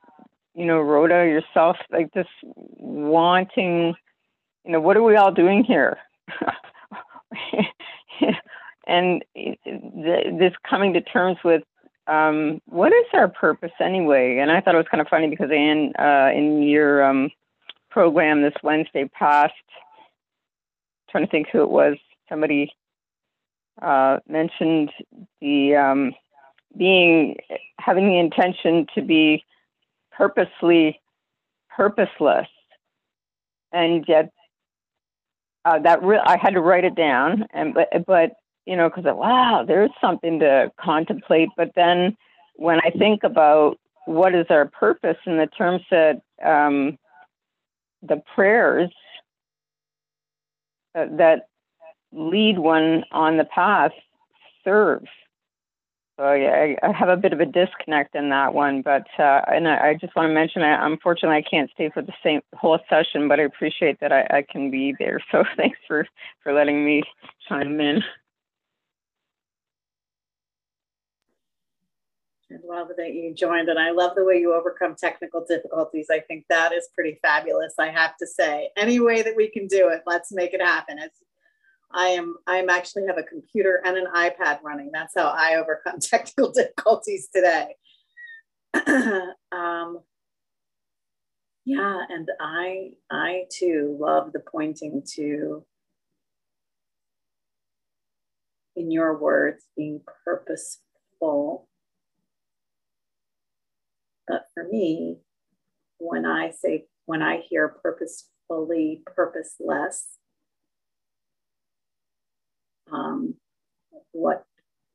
you 0.54 0.66
know, 0.66 0.80
Rhoda, 0.80 1.26
yourself, 1.26 1.78
like 1.92 2.14
this 2.14 2.28
wanting, 2.44 3.96
you 4.64 4.72
know, 4.72 4.80
what 4.80 4.96
are 4.98 5.04
we 5.04 5.16
all 5.16 5.32
doing 5.32 5.64
here? 5.64 5.98
and 8.88 9.24
this 9.36 10.54
coming 10.68 10.94
to 10.94 11.02
terms 11.02 11.38
with 11.44 11.64
um, 12.08 12.62
what 12.68 12.94
is 12.94 13.06
our 13.14 13.28
purpose 13.28 13.72
anyway? 13.82 14.38
And 14.38 14.52
I 14.52 14.62
thought 14.62 14.76
it 14.76 14.78
was 14.78 14.88
kind 14.90 15.02
of 15.02 15.08
funny 15.08 15.28
because 15.28 15.50
Anne, 15.52 15.92
uh, 15.98 16.30
in 16.34 16.62
your 16.62 17.04
um, 17.04 17.32
program 17.90 18.42
this 18.44 18.54
Wednesday 18.62 19.06
past, 19.06 19.54
trying 21.16 21.26
to 21.26 21.32
think 21.32 21.48
who 21.50 21.62
it 21.62 21.70
was. 21.70 21.96
Somebody 22.28 22.74
uh, 23.82 24.18
mentioned 24.28 24.92
the 25.40 25.76
um, 25.76 26.14
being 26.78 27.38
having 27.80 28.08
the 28.08 28.20
intention 28.20 28.86
to 28.96 29.02
be 29.02 29.46
purposely 30.12 31.00
purposeless, 31.74 32.48
and 33.72 34.04
yet 34.10 34.30
uh, 35.64 35.80
that 35.80 36.04
re- 36.04 36.22
I 36.22 36.38
had 36.38 36.56
to 36.56 36.60
write 36.60 36.84
it 36.84 36.96
down, 36.96 37.46
and 37.54 37.74
but 37.74 37.88
but 38.06 38.32
you 38.66 38.76
know 38.76 38.90
because 38.90 39.06
wow, 39.06 39.64
there's 39.66 39.92
something 40.02 40.40
to 40.40 40.70
contemplate. 40.78 41.48
But 41.56 41.72
then 41.78 42.18
when 42.56 42.80
I 42.80 42.90
think 42.90 43.24
about 43.24 43.78
what 44.06 44.36
is 44.36 44.48
our 44.50 44.66
purpose 44.66 45.18
in 45.26 45.38
the 45.38 45.48
terms 45.48 45.82
that 45.92 46.22
um, 46.44 46.98
the 48.02 48.22
prayers 48.36 48.92
that 50.96 51.48
lead 52.12 52.60
one 52.60 53.04
on 53.12 53.38
the 53.38 53.46
path 53.46 53.92
serve. 54.64 55.04
So 56.18 56.24
I, 56.24 56.78
I 56.82 56.92
have 56.94 57.10
a 57.10 57.18
bit 57.18 57.34
of 57.34 57.42
a 57.42 57.46
disconnect 57.46 58.16
in 58.16 58.30
that 58.30 58.54
one, 58.54 58.82
but 58.82 59.04
uh, 59.20 59.42
and 59.48 59.68
I, 59.68 59.90
I 59.90 59.98
just 60.00 60.16
want 60.16 60.30
to 60.30 60.34
mention, 60.34 60.62
I, 60.62 60.86
unfortunately, 60.86 61.38
I 61.38 61.50
can't 61.50 61.70
stay 61.72 61.90
for 61.90 62.02
the 62.02 62.14
same 62.24 62.40
whole 62.56 62.80
session, 62.88 63.28
but 63.28 63.42
I 63.42 63.44
appreciate 63.44 64.00
that 64.00 64.14
I, 64.14 64.22
I 64.30 64.46
can 64.50 64.72
be 64.72 64.96
there. 64.98 65.20
So 65.32 65.44
thanks 65.58 65.78
for 65.88 66.08
for 66.42 66.54
letting 66.54 66.86
me 66.86 67.04
chime 67.50 67.82
in. 67.82 68.02
I 72.56 72.68
love 72.68 72.90
that 72.98 73.14
you 73.14 73.34
joined, 73.34 73.70
and 73.70 73.80
I 73.80 73.92
love 73.92 74.16
the 74.16 74.24
way 74.24 74.38
you 74.38 74.54
overcome 74.54 74.96
technical 74.96 75.46
difficulties. 75.48 76.08
I 76.10 76.20
think 76.20 76.46
that 76.50 76.72
is 76.72 76.88
pretty 76.94 77.20
fabulous. 77.22 77.74
I 77.80 77.90
have 77.90 78.16
to 78.18 78.28
say, 78.28 78.70
any 78.78 79.00
way 79.00 79.22
that 79.22 79.36
we 79.36 79.50
can 79.50 79.68
do 79.68 79.90
it, 79.90 80.04
let's 80.06 80.32
make 80.32 80.54
it 80.54 80.62
happen. 80.62 81.00
It's 81.00 81.20
I 81.94 82.08
am 82.08 82.36
I 82.48 82.58
am 82.58 82.70
actually 82.70 83.08
have 83.08 83.18
a 83.18 83.24
computer 83.24 83.82
and 83.86 83.98
an 83.98 84.08
iPad 84.14 84.62
running. 84.64 84.90
That's 84.94 85.14
how 85.16 85.28
I 85.28 85.56
overcome 85.56 86.00
technical 86.02 86.52
difficulties 86.52 87.30
today. 87.34 87.76
um, 89.52 90.00
yeah, 91.66 92.02
and 92.10 92.30
I 92.40 92.92
I 93.10 93.46
too 93.52 93.98
love 94.00 94.32
the 94.34 94.40
pointing 94.40 95.04
to 95.16 95.66
in 98.76 98.92
your 98.92 99.18
words 99.18 99.66
being 99.76 100.02
purposeful. 100.26 101.68
But 104.28 104.46
for 104.54 104.68
me, 104.70 105.20
when 105.98 106.26
I 106.26 106.52
say 106.52 106.86
when 107.06 107.22
I 107.22 107.42
hear 107.48 107.70
purposefully 107.70 109.04
purposeless, 109.06 110.18
um, 112.92 113.36
what 114.12 114.46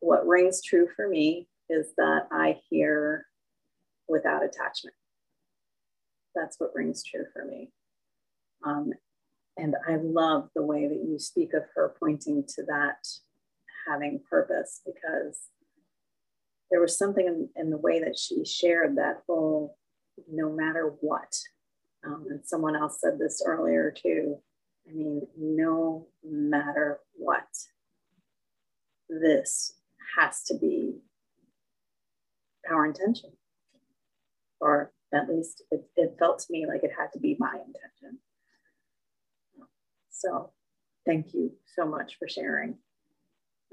what 0.00 0.26
rings 0.26 0.62
true 0.62 0.88
for 0.96 1.08
me 1.08 1.49
is 1.68 1.88
that 1.96 2.26
I 2.32 2.56
hear 2.68 3.26
without 4.08 4.44
attachment. 4.44 4.96
That's 6.34 6.58
what 6.58 6.75
rings 6.75 7.02
true 7.04 7.26
for 7.32 7.44
me. 7.44 7.70
Um, 8.64 8.92
and 9.56 9.76
I 9.88 9.96
love 9.96 10.49
the 10.54 10.62
way 10.62 10.87
that 10.88 11.04
you 11.06 11.18
speak 11.18 11.54
of 11.54 11.62
her 11.75 11.94
pointing 12.00 12.44
to 12.56 12.64
that 12.64 13.06
having 13.88 14.20
purpose 14.28 14.80
because 14.84 15.38
there 16.71 16.81
was 16.81 16.97
something 16.97 17.27
in, 17.27 17.49
in 17.57 17.71
the 17.71 17.79
way 17.79 18.00
that 18.00 18.19
she 18.19 18.45
shared 18.45 18.97
that 18.97 19.23
whole 19.27 19.77
no 20.31 20.50
matter 20.50 20.95
what. 21.00 21.37
Um, 22.05 22.27
and 22.31 22.41
someone 22.45 22.77
else 22.77 23.00
said 23.00 23.19
this 23.19 23.43
earlier 23.45 23.95
too. 23.97 24.39
I 24.89 24.93
mean, 24.93 25.26
no 25.37 26.06
matter 26.25 27.00
what 27.15 27.47
this 29.09 29.75
has 30.17 30.43
to 30.45 30.54
be 30.56 30.99
our 32.71 32.87
intention. 32.87 33.30
Or 34.61 34.93
at 35.13 35.28
least 35.28 35.63
it, 35.71 35.83
it 35.97 36.17
felt 36.19 36.41
to 36.41 36.47
me 36.50 36.67
like 36.67 36.85
it 36.85 36.93
had 36.97 37.13
to 37.13 37.19
be 37.19 37.37
my 37.39 37.52
intention. 37.52 38.19
So 40.11 40.52
thank 41.06 41.33
you 41.33 41.52
so 41.75 41.87
much 41.87 42.17
for 42.19 42.28
sharing. 42.28 42.76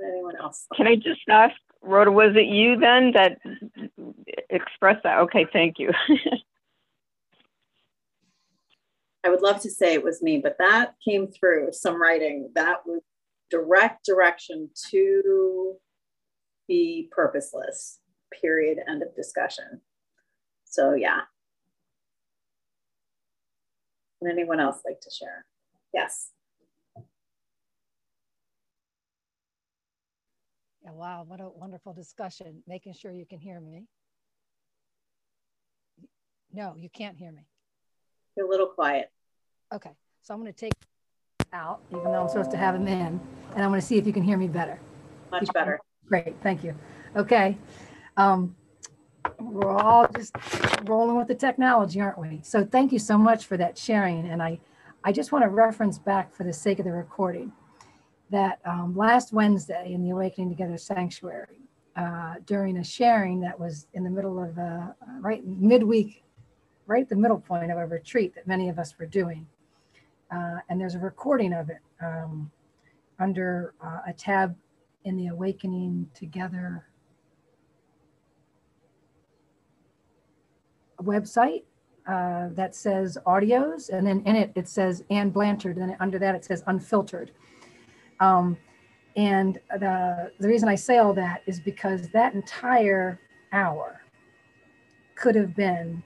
Anyone 0.04 0.36
else? 0.38 0.68
Can 0.76 0.88
I 0.88 0.96
just 0.96 1.22
ask, 1.28 1.56
Rhoda, 1.82 2.12
was 2.12 2.36
it 2.36 2.48
you 2.48 2.78
then 2.78 3.12
that 3.14 3.40
expressed 4.50 5.04
that? 5.04 5.20
Okay, 5.20 5.46
thank 5.52 5.80
you. 5.80 5.92
I 9.24 9.30
would 9.30 9.42
love 9.42 9.62
to 9.62 9.70
say 9.70 9.94
it 9.94 10.04
was 10.04 10.22
me, 10.22 10.40
but 10.42 10.58
that 10.60 10.94
came 11.04 11.28
through 11.28 11.70
some 11.74 12.02
writing. 12.02 12.50
That 12.56 12.86
was 12.86 13.02
direct 13.50 14.06
direction 14.06 14.70
to 14.90 15.76
be 16.68 17.10
purposeless, 17.12 18.00
period, 18.42 18.78
end 18.88 19.04
of 19.04 19.16
discussion. 19.16 19.82
So, 20.66 20.94
yeah. 20.94 21.22
Would 24.22 24.32
anyone 24.32 24.60
else 24.60 24.80
like 24.86 25.02
to 25.02 25.10
share? 25.10 25.46
Yes. 25.94 26.32
Yeah, 30.88 30.94
wow, 30.94 31.26
what 31.28 31.42
a 31.42 31.50
wonderful 31.50 31.92
discussion. 31.92 32.64
Making 32.66 32.94
sure 32.94 33.12
you 33.12 33.26
can 33.26 33.40
hear 33.40 33.60
me. 33.60 33.88
No, 36.54 36.76
you 36.78 36.88
can't 36.90 37.18
hear 37.18 37.30
me. 37.30 37.46
You're 38.38 38.46
a 38.46 38.50
little 38.50 38.68
quiet. 38.68 39.12
Okay, 39.74 39.92
so 40.22 40.34
I'm 40.34 40.40
going 40.40 40.54
to 40.54 40.58
take 40.58 40.72
out, 41.52 41.82
even 41.92 42.06
though 42.06 42.22
I'm 42.22 42.30
supposed 42.30 42.52
to 42.52 42.58
have 42.58 42.76
him 42.76 42.88
in, 42.88 43.20
and 43.54 43.64
I'm 43.64 43.70
going 43.70 43.82
to 43.82 43.86
see 43.86 43.98
if 43.98 44.08
you 44.08 44.14
can 44.14 44.24
hear 44.24 44.38
me 44.38 44.48
better. 44.48 44.80
Much 45.30 45.52
better. 45.54 45.78
Great, 46.08 46.36
thank 46.42 46.64
you. 46.64 46.74
Okay. 47.18 47.58
Um, 48.16 48.56
we're 49.42 49.78
all 49.78 50.08
just 50.16 50.34
rolling 50.86 51.18
with 51.18 51.28
the 51.28 51.36
technology, 51.36 52.00
aren't 52.00 52.18
we? 52.18 52.40
So 52.44 52.64
thank 52.64 52.94
you 52.94 53.00
so 53.00 53.18
much 53.18 53.46
for 53.46 53.58
that 53.58 53.78
sharing. 53.78 54.30
And 54.30 54.42
I, 54.42 54.60
I 55.04 55.12
just 55.12 55.34
want 55.34 55.44
to 55.44 55.50
reference 55.50 56.00
back 56.00 56.34
for 56.34 56.46
the 56.46 56.54
sake 56.54 56.80
of 56.80 56.86
the 56.86 56.94
recording 56.94 57.52
that 58.30 58.60
um, 58.66 58.96
last 58.96 59.34
Wednesday 59.34 59.94
in 59.94 60.04
the 60.04 60.10
Awakening 60.10 60.50
Together 60.50 60.78
Sanctuary, 60.78 61.62
uh, 61.96 62.36
during 62.46 62.78
a 62.78 62.84
sharing 62.84 63.40
that 63.42 63.60
was 63.60 63.88
in 63.94 64.04
the 64.04 64.10
middle 64.10 64.42
of 64.42 64.58
a, 64.58 64.96
right 65.20 65.46
midweek, 65.46 66.24
right 66.86 67.04
at 67.04 67.10
the 67.10 67.16
middle 67.16 67.40
point 67.40 67.72
of 67.72 67.78
a 67.78 67.86
retreat 67.86 68.36
that 68.36 68.48
many 68.48 68.70
of 68.70 68.78
us 68.78 68.94
were 69.00 69.06
doing, 69.06 69.48
uh, 70.32 70.58
and 70.70 70.80
there's 70.80 70.96
a 70.96 71.00
recording 71.00 71.54
of 71.54 71.70
it 71.70 71.80
um, 72.02 72.52
under 73.20 73.74
uh, 73.84 74.00
a 74.08 74.14
tab 74.14 74.56
in 75.06 75.16
the 75.16 75.28
Awakening 75.28 76.10
Together 76.14 76.86
website 81.02 81.64
uh, 82.08 82.50
that 82.54 82.76
says 82.76 83.18
audios, 83.26 83.90
and 83.90 84.06
then 84.06 84.22
in 84.26 84.36
it 84.36 84.52
it 84.56 84.68
says 84.68 85.04
Anne 85.10 85.30
Blanchard, 85.30 85.78
and 85.78 85.90
then 85.90 85.98
under 86.00 86.20
that 86.20 86.36
it 86.36 86.46
says 86.46 86.64
unfiltered. 86.68 87.32
Um, 88.20 88.58
and 89.16 89.60
the 89.80 90.32
the 90.40 90.48
reason 90.48 90.70
I 90.70 90.76
say 90.76 90.98
all 91.00 91.14
that 91.14 91.42
is 91.48 91.60
because 91.60 92.10
that 92.10 92.34
entire 92.34 93.20
hour 93.52 94.02
could 95.16 95.36
have 95.36 95.56
been 95.56 96.04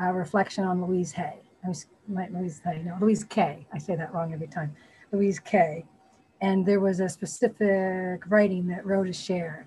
a 0.00 0.12
reflection 0.12 0.64
on 0.64 0.84
Louise 0.84 1.12
Hay. 1.12 1.40
Louise, 1.66 2.60
Hay, 2.64 2.82
no, 2.84 2.96
Louise 3.00 3.24
Kay. 3.24 3.66
I 3.72 3.78
say 3.78 3.96
that 3.96 4.14
wrong 4.14 4.32
every 4.32 4.46
time. 4.46 4.74
Louise 5.12 5.38
Kay. 5.38 5.84
And 6.40 6.64
there 6.64 6.80
was 6.80 7.00
a 7.00 7.08
specific 7.08 8.22
writing 8.28 8.68
that 8.68 8.86
Rhoda 8.86 9.12
shared 9.12 9.66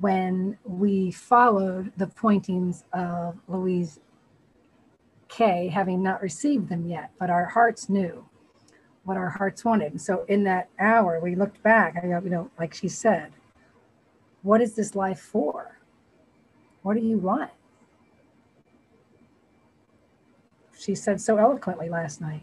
when 0.00 0.58
we 0.64 1.12
followed 1.12 1.92
the 1.96 2.08
pointings 2.08 2.84
of 2.92 3.36
Louise 3.46 4.00
Kay, 5.28 5.68
having 5.68 6.02
not 6.02 6.20
received 6.20 6.68
them 6.68 6.86
yet, 6.86 7.10
but 7.18 7.30
our 7.30 7.46
hearts 7.46 7.88
knew 7.88 8.28
what 9.04 9.16
our 9.16 9.30
hearts 9.30 9.64
wanted. 9.64 9.92
And 9.92 10.00
so 10.00 10.24
in 10.28 10.44
that 10.44 10.68
hour, 10.78 11.20
we 11.20 11.34
looked 11.34 11.62
back, 11.62 11.96
I, 12.02 12.06
you 12.06 12.30
know, 12.30 12.50
like 12.58 12.74
she 12.74 12.88
said, 12.88 13.32
what 14.42 14.60
is 14.60 14.74
this 14.74 14.94
life 14.94 15.20
for? 15.20 15.78
What 16.82 16.94
do 16.94 17.00
you 17.00 17.18
want? 17.18 17.50
she 20.84 20.94
said 20.94 21.20
so 21.20 21.38
eloquently 21.38 21.88
last 21.88 22.20
night. 22.20 22.42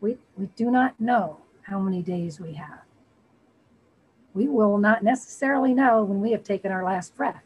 We, 0.00 0.18
we 0.36 0.46
do 0.56 0.70
not 0.70 1.00
know 1.00 1.38
how 1.62 1.78
many 1.78 2.02
days 2.02 2.40
we 2.40 2.54
have. 2.54 2.80
We 4.34 4.48
will 4.48 4.78
not 4.78 5.04
necessarily 5.04 5.72
know 5.72 6.02
when 6.02 6.20
we 6.20 6.32
have 6.32 6.42
taken 6.42 6.72
our 6.72 6.84
last 6.84 7.16
breath. 7.16 7.44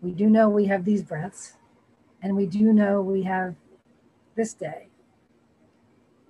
We 0.00 0.12
do 0.12 0.30
know 0.30 0.48
we 0.48 0.66
have 0.66 0.84
these 0.84 1.02
breaths, 1.02 1.54
and 2.22 2.36
we 2.36 2.46
do 2.46 2.72
know 2.72 3.02
we 3.02 3.24
have 3.24 3.56
this 4.36 4.54
day. 4.54 4.86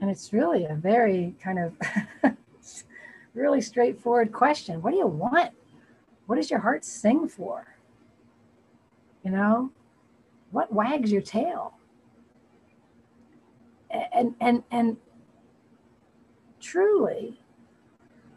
And 0.01 0.11
it's 0.11 0.33
really 0.33 0.65
a 0.65 0.75
very 0.75 1.35
kind 1.43 1.59
of 1.59 1.75
really 3.35 3.61
straightforward 3.61 4.33
question. 4.33 4.83
What 4.83 4.91
do 4.91 4.99
you 4.99 5.07
want? 5.07 5.53
What 6.27 6.37
does 6.37 6.51
your 6.51 6.61
heart 6.61 6.85
sing 6.85 7.29
for? 7.29 7.77
You 9.25 9.31
know, 9.31 9.71
what 10.51 10.73
wags 10.73 11.11
your 11.11 11.23
tail? 11.23 11.75
And 13.91 14.35
and 14.41 14.65
and 14.71 14.97
truly 16.61 17.41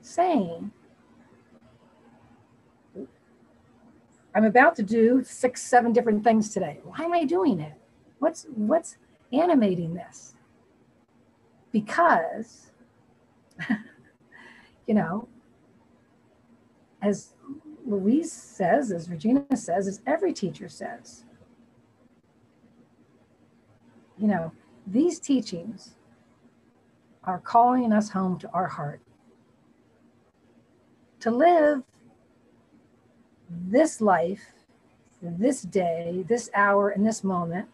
saying 0.01 0.71
I'm 4.35 4.45
about 4.45 4.75
to 4.75 4.83
do 4.83 5.23
six, 5.23 5.61
seven 5.61 5.91
different 5.91 6.23
things 6.23 6.53
today. 6.53 6.79
Why 6.83 7.03
am 7.03 7.13
I 7.13 7.25
doing 7.25 7.59
it? 7.59 7.73
What's 8.19 8.45
what's 8.55 8.97
animating 9.33 9.95
this? 9.95 10.35
Because, 11.71 12.71
you 14.87 14.93
know, 14.93 15.27
as 17.01 17.33
Louise 17.85 18.31
says, 18.31 18.91
as 18.91 19.09
Regina 19.09 19.45
says, 19.55 19.87
as 19.87 20.01
every 20.05 20.33
teacher 20.33 20.67
says, 20.67 21.23
you 24.17 24.27
know, 24.27 24.51
these 24.85 25.19
teachings 25.19 25.95
are 27.23 27.39
calling 27.39 27.93
us 27.93 28.09
home 28.09 28.37
to 28.39 28.49
our 28.51 28.67
heart. 28.67 29.01
To 31.21 31.31
live 31.31 31.83
this 33.49 34.01
life, 34.01 34.53
this 35.21 35.61
day, 35.61 36.25
this 36.27 36.49
hour, 36.53 36.89
and 36.89 37.05
this 37.05 37.23
moment 37.23 37.67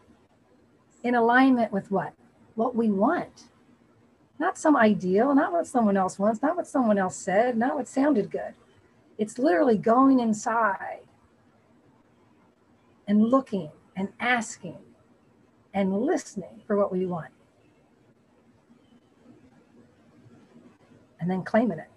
in 1.03 1.15
alignment 1.15 1.71
with 1.71 1.91
what? 1.91 2.13
What 2.55 2.75
we 2.75 2.89
want. 2.89 3.49
Not 4.38 4.58
some 4.58 4.76
ideal, 4.76 5.34
not 5.34 5.52
what 5.52 5.67
someone 5.67 5.95
else 5.95 6.19
wants, 6.19 6.41
not 6.41 6.58
what 6.58 6.67
someone 6.67 6.98
else 6.98 7.15
said, 7.15 7.58
not 7.58 7.76
what 7.76 7.88
sounded 7.88 8.30
good. 8.30 8.54
It's 9.17 9.39
literally 9.39 9.78
going 9.78 10.19
inside 10.19 11.00
and 13.08 13.24
looking 13.24 13.71
and 13.95 14.10
asking 14.19 14.78
and 15.74 15.93
listening 15.93 16.62
for 16.67 16.76
what 16.76 16.91
we 16.91 17.06
want. 17.06 17.32
And 21.19 21.32
then 21.32 21.43
claiming 21.43 21.80
it, 21.80 21.89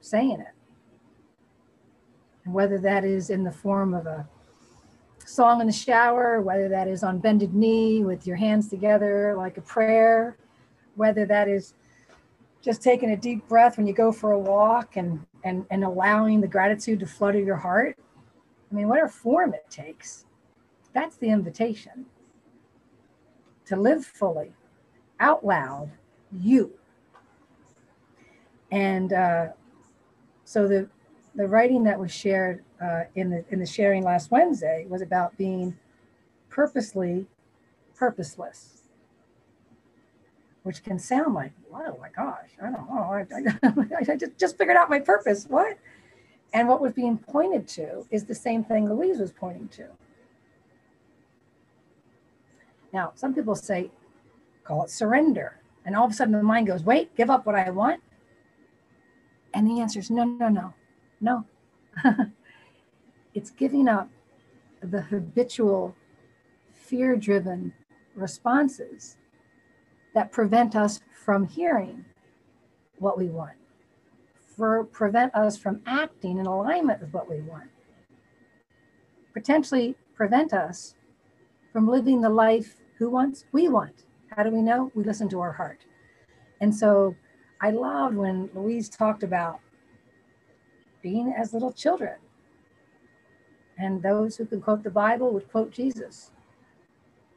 saying 0.00 0.40
it. 0.40 0.54
And 2.44 2.54
whether 2.54 2.78
that 2.78 3.04
is 3.04 3.30
in 3.30 3.44
the 3.44 3.52
form 3.52 3.94
of 3.94 4.06
a 4.06 4.26
song 5.32 5.60
in 5.60 5.66
the 5.66 5.72
shower, 5.72 6.40
whether 6.42 6.68
that 6.68 6.88
is 6.88 7.02
on 7.02 7.18
bended 7.18 7.54
knee 7.54 8.04
with 8.04 8.26
your 8.26 8.36
hands 8.36 8.68
together 8.68 9.34
like 9.36 9.56
a 9.56 9.62
prayer, 9.62 10.36
whether 10.94 11.24
that 11.24 11.48
is 11.48 11.74
just 12.60 12.82
taking 12.82 13.10
a 13.10 13.16
deep 13.16 13.48
breath 13.48 13.76
when 13.76 13.86
you 13.86 13.94
go 13.94 14.12
for 14.12 14.32
a 14.32 14.38
walk 14.38 14.96
and 14.96 15.24
and 15.44 15.66
and 15.70 15.84
allowing 15.84 16.40
the 16.40 16.46
gratitude 16.46 17.00
to 17.00 17.06
flutter 17.06 17.40
your 17.40 17.56
heart. 17.56 17.96
I 18.70 18.74
mean, 18.74 18.88
whatever 18.88 19.08
form 19.08 19.54
it 19.54 19.68
takes, 19.70 20.26
that's 20.92 21.16
the 21.16 21.28
invitation 21.28 22.06
to 23.66 23.76
live 23.76 24.04
fully, 24.04 24.52
out 25.18 25.44
loud, 25.44 25.90
you. 26.30 26.72
And 28.70 29.12
uh, 29.12 29.48
so 30.44 30.68
the 30.68 30.88
the 31.34 31.46
writing 31.46 31.84
that 31.84 31.98
was 31.98 32.12
shared 32.12 32.62
uh, 32.82 33.02
in 33.14 33.30
the 33.30 33.44
in 33.50 33.58
the 33.58 33.66
sharing 33.66 34.02
last 34.04 34.30
Wednesday 34.30 34.86
was 34.88 35.02
about 35.02 35.36
being 35.36 35.76
purposely 36.48 37.26
purposeless, 37.94 38.82
which 40.62 40.82
can 40.82 40.98
sound 40.98 41.34
like, 41.34 41.52
oh 41.72 41.96
my 42.00 42.08
gosh, 42.14 42.50
I 42.60 42.64
don't 42.64 42.90
know, 42.90 43.02
I, 43.12 43.26
I, 44.02 44.02
I 44.12 44.16
just, 44.16 44.36
just 44.38 44.58
figured 44.58 44.76
out 44.76 44.90
my 44.90 45.00
purpose. 45.00 45.46
What? 45.48 45.78
And 46.52 46.68
what 46.68 46.80
was 46.80 46.92
being 46.92 47.16
pointed 47.16 47.66
to 47.68 48.06
is 48.10 48.24
the 48.24 48.34
same 48.34 48.62
thing 48.64 48.88
Louise 48.88 49.18
was 49.18 49.32
pointing 49.32 49.68
to. 49.68 49.86
Now, 52.92 53.12
some 53.14 53.34
people 53.34 53.54
say, 53.54 53.90
call 54.64 54.84
it 54.84 54.90
surrender. 54.90 55.60
And 55.84 55.96
all 55.96 56.04
of 56.04 56.10
a 56.10 56.14
sudden 56.14 56.34
the 56.34 56.42
mind 56.42 56.66
goes, 56.66 56.84
wait, 56.84 57.14
give 57.16 57.30
up 57.30 57.46
what 57.46 57.54
I 57.54 57.70
want. 57.70 58.02
And 59.54 59.66
the 59.66 59.80
answer 59.80 59.98
is 59.98 60.10
no, 60.10 60.24
no, 60.24 60.48
no. 60.48 60.74
No. 61.22 61.44
it's 63.34 63.50
giving 63.50 63.88
up 63.88 64.10
the 64.82 65.02
habitual 65.02 65.94
fear 66.72 67.16
driven 67.16 67.72
responses 68.16 69.16
that 70.14 70.32
prevent 70.32 70.74
us 70.74 71.00
from 71.24 71.46
hearing 71.46 72.04
what 72.98 73.16
we 73.16 73.28
want, 73.28 73.56
for 74.56 74.84
prevent 74.84 75.34
us 75.34 75.56
from 75.56 75.80
acting 75.86 76.38
in 76.38 76.46
alignment 76.46 77.00
with 77.00 77.12
what 77.14 77.30
we 77.30 77.40
want, 77.40 77.70
potentially 79.32 79.94
prevent 80.14 80.52
us 80.52 80.96
from 81.72 81.88
living 81.88 82.20
the 82.20 82.28
life 82.28 82.80
who 82.98 83.08
wants 83.08 83.44
we 83.52 83.68
want. 83.68 84.04
How 84.36 84.42
do 84.42 84.50
we 84.50 84.60
know? 84.60 84.90
We 84.94 85.04
listen 85.04 85.28
to 85.30 85.40
our 85.40 85.52
heart. 85.52 85.84
And 86.60 86.74
so 86.74 87.14
I 87.60 87.70
loved 87.70 88.16
when 88.16 88.50
Louise 88.54 88.88
talked 88.88 89.22
about 89.22 89.60
being 91.02 91.34
as 91.36 91.52
little 91.52 91.72
children. 91.72 92.16
And 93.78 94.02
those 94.02 94.36
who 94.36 94.46
can 94.46 94.60
quote 94.60 94.82
the 94.82 94.90
Bible 94.90 95.32
would 95.32 95.50
quote 95.50 95.72
Jesus 95.72 96.30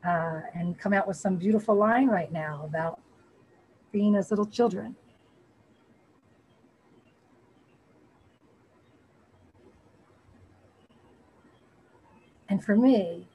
uh, 0.06 0.42
and 0.54 0.78
come 0.78 0.94
out 0.94 1.08
with 1.08 1.18
some 1.18 1.36
beautiful 1.38 1.76
line 1.76 2.08
right 2.08 2.32
now 2.32 2.62
about 2.64 3.02
being 3.92 4.16
as 4.16 4.30
little 4.30 4.46
children. 4.46 4.96
And 12.50 12.64
for 12.64 12.76
me, 12.76 13.28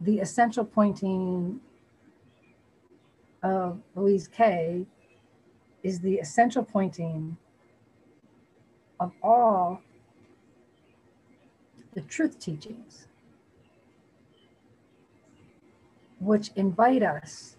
the 0.00 0.18
essential 0.18 0.64
pointing 0.64 1.60
of 3.42 3.80
Louise 3.94 4.26
Kay 4.26 4.86
is 5.82 6.00
the 6.00 6.16
essential 6.16 6.64
pointing 6.64 7.36
of 9.00 9.12
all 9.22 9.80
the 11.94 12.00
truth 12.02 12.38
teachings, 12.38 13.06
which 16.20 16.50
invite 16.56 17.02
us 17.02 17.56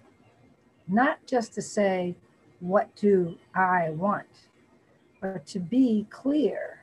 not 0.88 1.20
just 1.26 1.54
to 1.54 1.62
say, 1.62 2.16
What 2.60 2.96
do 2.96 3.38
I 3.54 3.90
want? 3.92 4.28
but 5.34 5.46
to 5.48 5.60
be 5.60 6.06
clear. 6.10 6.80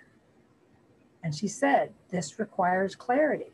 And 1.23 1.35
she 1.35 1.47
said, 1.49 1.93
This 2.11 2.39
requires 2.39 2.95
clarity, 2.95 3.53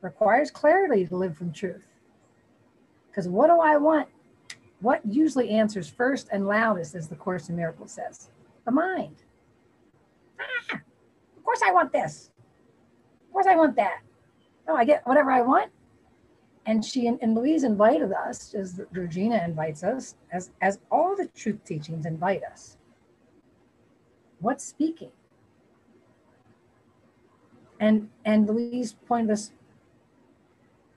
requires 0.00 0.50
clarity 0.50 1.06
to 1.06 1.16
live 1.16 1.36
from 1.36 1.52
truth. 1.52 1.82
Because 3.08 3.28
what 3.28 3.48
do 3.48 3.58
I 3.60 3.76
want? 3.76 4.08
What 4.80 5.00
usually 5.04 5.50
answers 5.50 5.88
first 5.88 6.28
and 6.30 6.46
loudest, 6.46 6.94
as 6.94 7.08
the 7.08 7.16
Course 7.16 7.48
in 7.48 7.56
Miracles 7.56 7.92
says? 7.92 8.28
The 8.64 8.70
mind. 8.70 9.16
Ah, 10.40 10.80
of 11.36 11.44
course 11.44 11.60
I 11.64 11.72
want 11.72 11.92
this. 11.92 12.30
Of 13.26 13.32
course 13.32 13.46
I 13.46 13.56
want 13.56 13.76
that. 13.76 14.00
Oh, 14.66 14.76
I 14.76 14.84
get 14.84 15.06
whatever 15.06 15.30
I 15.30 15.42
want. 15.42 15.70
And 16.66 16.84
she 16.84 17.06
and 17.06 17.34
Louise 17.34 17.64
invited 17.64 18.12
us, 18.12 18.54
as 18.54 18.80
Regina 18.92 19.42
invites 19.42 19.82
us, 19.82 20.16
as, 20.30 20.50
as 20.60 20.80
all 20.90 21.16
the 21.16 21.26
truth 21.28 21.64
teachings 21.64 22.04
invite 22.04 22.42
us. 22.44 22.76
What's 24.40 24.64
speaking? 24.64 25.10
And 27.80 28.10
and 28.24 28.46
Louise 28.46 28.96
pointed 29.06 29.30
us 29.30 29.52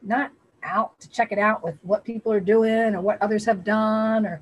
not 0.01 0.31
out 0.63 0.99
to 0.99 1.09
check 1.09 1.31
it 1.31 1.39
out 1.39 1.63
with 1.63 1.75
what 1.83 2.03
people 2.03 2.31
are 2.31 2.39
doing 2.39 2.95
or 2.95 3.01
what 3.01 3.21
others 3.21 3.45
have 3.45 3.63
done 3.63 4.25
or 4.25 4.41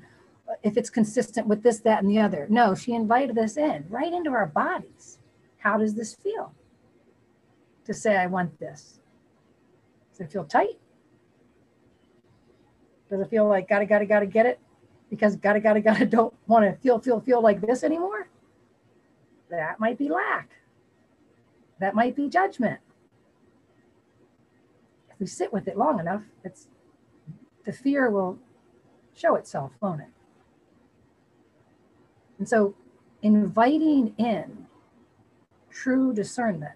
if 0.62 0.76
it's 0.76 0.90
consistent 0.90 1.46
with 1.46 1.62
this, 1.62 1.80
that, 1.80 2.02
and 2.02 2.10
the 2.10 2.18
other. 2.18 2.46
No, 2.50 2.74
she 2.74 2.92
invited 2.92 3.38
us 3.38 3.56
in, 3.56 3.84
right 3.88 4.12
into 4.12 4.30
our 4.30 4.46
bodies. 4.46 5.18
How 5.58 5.78
does 5.78 5.94
this 5.94 6.14
feel? 6.14 6.52
To 7.86 7.94
say, 7.94 8.16
I 8.16 8.26
want 8.26 8.58
this. 8.58 9.00
Does 10.12 10.20
it 10.20 10.32
feel 10.32 10.44
tight? 10.44 10.78
Does 13.08 13.20
it 13.20 13.30
feel 13.30 13.48
like 13.48 13.68
gotta, 13.68 13.86
gotta, 13.86 14.06
gotta 14.06 14.26
get 14.26 14.46
it? 14.46 14.60
Because 15.08 15.36
gotta, 15.36 15.60
gotta, 15.60 15.80
gotta 15.80 16.06
don't 16.06 16.34
want 16.46 16.64
to 16.64 16.80
feel, 16.80 17.00
feel, 17.00 17.20
feel 17.20 17.42
like 17.42 17.60
this 17.60 17.82
anymore? 17.82 18.28
That 19.50 19.80
might 19.80 19.98
be 19.98 20.08
lack. 20.08 20.50
That 21.80 21.94
might 21.94 22.14
be 22.14 22.28
judgment. 22.28 22.78
If 25.10 25.18
we 25.18 25.26
sit 25.26 25.52
with 25.52 25.66
it 25.66 25.76
long 25.76 25.98
enough, 25.98 26.22
it's 26.44 26.68
the 27.64 27.72
fear 27.72 28.10
will 28.10 28.38
show 29.14 29.34
itself, 29.34 29.72
won't 29.80 30.02
it? 30.02 30.08
And 32.40 32.48
so 32.48 32.74
inviting 33.22 34.14
in 34.16 34.66
true 35.70 36.12
discernment 36.12 36.74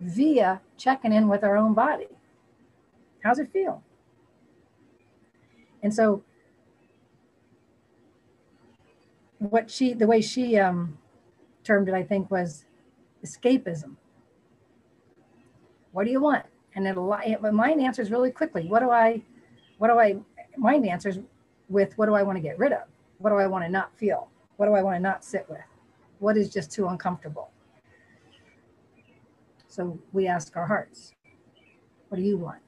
via 0.00 0.60
checking 0.76 1.12
in 1.12 1.28
with 1.28 1.44
our 1.44 1.56
own 1.56 1.72
body. 1.72 2.08
How's 3.22 3.38
it 3.38 3.50
feel? 3.52 3.82
And 5.84 5.94
so 5.94 6.24
what 9.38 9.70
she 9.70 9.92
the 9.92 10.06
way 10.08 10.20
she 10.20 10.58
um, 10.58 10.98
termed 11.62 11.88
it, 11.88 11.94
I 11.94 12.02
think, 12.02 12.28
was 12.28 12.64
escapism. 13.24 13.94
What 15.92 16.04
do 16.04 16.10
you 16.10 16.20
want? 16.20 16.44
And 16.74 16.88
it'll 16.88 17.16
mine 17.52 17.80
answers 17.80 18.10
really 18.10 18.32
quickly. 18.32 18.66
What 18.66 18.80
do 18.80 18.90
I 18.90 19.22
what 19.78 19.88
do 19.88 19.98
I 20.00 20.16
mind 20.56 20.88
answers 20.88 21.20
with 21.68 21.96
what 21.96 22.06
do 22.06 22.14
I 22.14 22.24
want 22.24 22.36
to 22.36 22.42
get 22.42 22.58
rid 22.58 22.72
of? 22.72 22.82
What 23.18 23.30
do 23.30 23.36
I 23.36 23.46
want 23.46 23.64
to 23.64 23.70
not 23.70 23.96
feel? 23.96 24.28
What 24.56 24.66
do 24.66 24.74
I 24.74 24.82
want 24.82 24.96
to 24.96 25.00
not 25.00 25.24
sit 25.24 25.46
with? 25.48 25.60
What 26.18 26.36
is 26.36 26.48
just 26.48 26.70
too 26.72 26.86
uncomfortable? 26.88 27.50
So 29.66 29.98
we 30.12 30.26
ask 30.26 30.56
our 30.56 30.66
hearts, 30.66 31.14
what 32.08 32.18
do 32.18 32.24
you 32.24 32.36
want? 32.36 32.60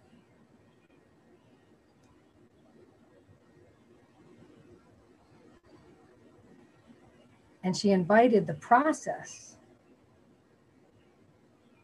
And 7.62 7.76
she 7.76 7.90
invited 7.90 8.46
the 8.46 8.54
process 8.54 9.56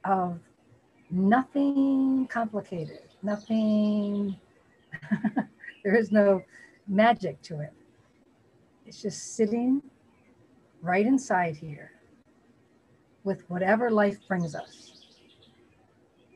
of 0.05 0.39
nothing 1.11 2.27
complicated, 2.29 3.03
nothing, 3.23 4.37
there 5.85 5.95
is 5.95 6.11
no 6.11 6.43
magic 6.89 7.43
to 7.43 7.61
it. 7.61 7.73
It's 8.87 9.03
just 9.03 9.35
sitting 9.35 9.83
right 10.81 11.05
inside 11.05 11.57
here 11.57 11.91
with 13.25 13.43
whatever 13.51 13.91
life 13.91 14.19
brings 14.29 14.55
us, 14.55 14.93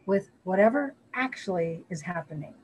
with 0.06 0.30
whatever 0.42 0.94
actually 1.14 1.84
is 1.90 2.02
happening. 2.02 2.54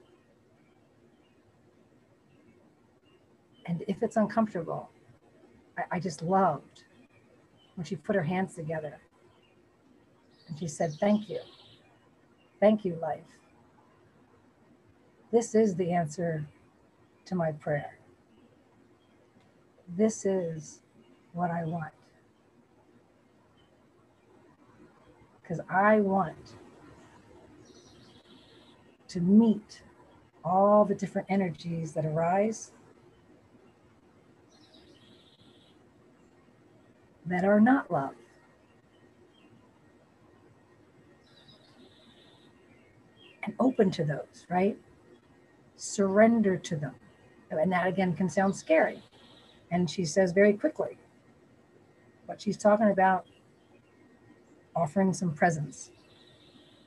And 3.67 3.85
if 3.87 4.03
it's 4.03 4.17
uncomfortable, 4.17 4.91
I, 5.79 5.83
I 5.93 6.01
just 6.01 6.23
loved 6.23 6.83
when 7.77 7.85
she 7.85 7.95
put 7.97 8.17
her 8.17 8.23
hands 8.23 8.55
together 8.55 8.99
and 10.49 10.59
she 10.59 10.67
said, 10.67 10.95
Thank 10.95 11.29
you. 11.29 11.41
Thank 12.61 12.85
you, 12.85 12.97
life. 13.01 13.21
This 15.31 15.55
is 15.55 15.77
the 15.77 15.93
answer 15.93 16.47
to 17.27 17.35
my 17.35 17.53
prayer. 17.53 17.96
This 19.89 20.25
is 20.25 20.81
what 21.33 21.51
I 21.51 21.65
want. 21.65 21.93
Because 25.41 25.61
I 25.71 26.01
want 26.01 26.55
to 29.09 29.21
meet 29.21 29.83
all 30.45 30.85
the 30.85 30.95
different 30.95 31.27
energies 31.31 31.93
that 31.93 32.05
arise 32.05 32.73
that 37.27 37.45
are 37.45 37.61
not 37.61 37.91
love. 37.91 38.15
And 43.43 43.55
open 43.61 43.91
to 43.93 44.05
those, 44.05 44.47
right? 44.49 44.77
Surrender 45.77 46.57
to 46.57 46.77
them. 46.77 46.95
And 47.51 47.71
that 47.73 47.87
again 47.87 48.15
can 48.15 48.29
sound 48.29 48.57
scary. 48.57 49.03
And 49.71 49.91
she 49.91 50.05
says 50.05 50.33
very 50.33 50.53
quickly 50.53 50.99
what 52.27 52.41
she's 52.41 52.57
talking 52.57 52.91
about 52.91 53.27
offering 54.75 55.13
some 55.13 55.33
presence. 55.33 55.91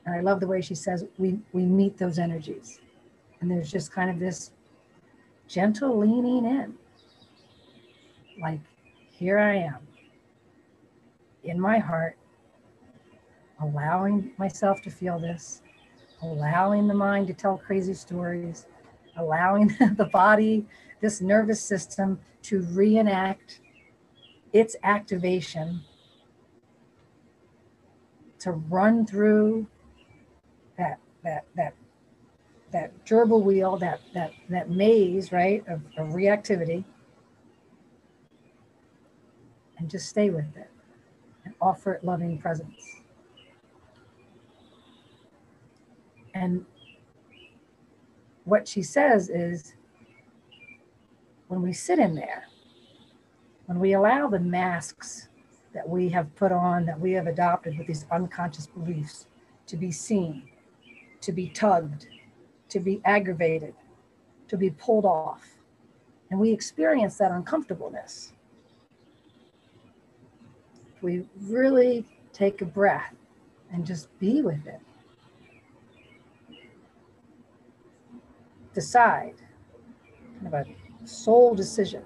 And 0.06 0.16
I 0.16 0.22
love 0.22 0.40
the 0.40 0.48
way 0.48 0.62
she 0.62 0.76
says 0.76 1.06
we, 1.18 1.40
we 1.54 1.64
meet 1.64 1.98
those 1.98 2.20
energies. 2.20 2.80
And 3.42 3.50
there's 3.50 3.72
just 3.72 3.92
kind 3.92 4.10
of 4.10 4.20
this 4.20 4.52
gentle 5.48 5.98
leaning 5.98 6.46
in. 6.46 6.74
Like, 8.42 8.60
here 9.12 9.40
I 9.40 9.56
am 9.56 9.80
in 11.44 11.60
my 11.60 11.80
heart, 11.80 12.18
allowing 13.62 14.32
myself 14.38 14.82
to 14.84 14.90
feel 14.90 15.20
this, 15.20 15.62
allowing 16.22 16.88
the 16.88 16.94
mind 16.94 17.28
to 17.28 17.34
tell 17.34 17.58
crazy 17.58 17.94
stories, 17.94 18.68
allowing 19.18 19.68
the 19.98 20.10
body, 20.12 20.66
this 21.02 21.22
nervous 21.22 21.62
system 21.62 22.20
to 22.44 22.62
reenact 22.62 23.60
its 24.54 24.76
activation 24.84 25.82
to 28.40 28.52
run 28.52 29.06
through 29.06 29.68
that 30.78 31.00
that 31.24 31.46
that 31.56 31.74
that 32.72 33.06
gerbil 33.06 33.44
wheel, 33.44 33.78
that 33.78 34.00
that 34.14 34.32
that 34.50 34.70
maze, 34.70 35.32
right, 35.32 35.64
of, 35.68 35.82
of 35.98 36.14
reactivity, 36.14 36.84
and 39.78 39.90
just 39.90 40.10
stay 40.10 40.30
with 40.30 40.56
it 40.56 40.70
and 41.46 41.54
offer 41.62 41.94
it 41.94 42.04
loving 42.04 42.38
presence. 42.38 43.02
And 46.34 46.66
what 48.46 48.68
she 48.68 48.82
says 48.82 49.30
is 49.30 49.74
when 51.50 51.62
we 51.62 51.74
sit 51.74 52.00
in 52.00 52.16
there, 52.16 52.46
when 53.66 53.80
we 53.80 53.94
allow 53.94 54.30
the 54.30 54.40
masks 54.40 55.28
that 55.74 55.88
we 55.88 56.08
have 56.10 56.34
put 56.36 56.52
on, 56.52 56.86
that 56.86 57.00
we 57.00 57.12
have 57.12 57.28
adopted 57.28 57.78
with 57.78 57.86
these 57.86 58.06
unconscious 58.12 58.66
beliefs 58.66 59.28
to 59.68 59.76
be 59.76 59.92
seen, 59.92 60.50
to 61.22 61.32
be 61.32 61.50
tugged, 61.50 62.08
to 62.70 62.80
be 62.80 63.02
aggravated, 63.04 63.74
to 64.48 64.56
be 64.56 64.70
pulled 64.70 65.06
off, 65.06 65.44
and 66.32 66.40
we 66.40 66.52
experience 66.52 67.18
that 67.18 67.32
uncomfortableness 67.32 68.32
we 71.02 71.26
really 71.42 72.06
take 72.34 72.62
a 72.62 72.66
breath 72.66 73.16
and 73.72 73.86
just 73.86 74.08
be 74.20 74.42
with 74.42 74.66
it. 74.68 74.80
Decide, 78.74 79.36
kind 80.36 80.48
of 80.48 80.54
a 80.54 80.66
soul 81.10 81.56
decision. 81.56 82.04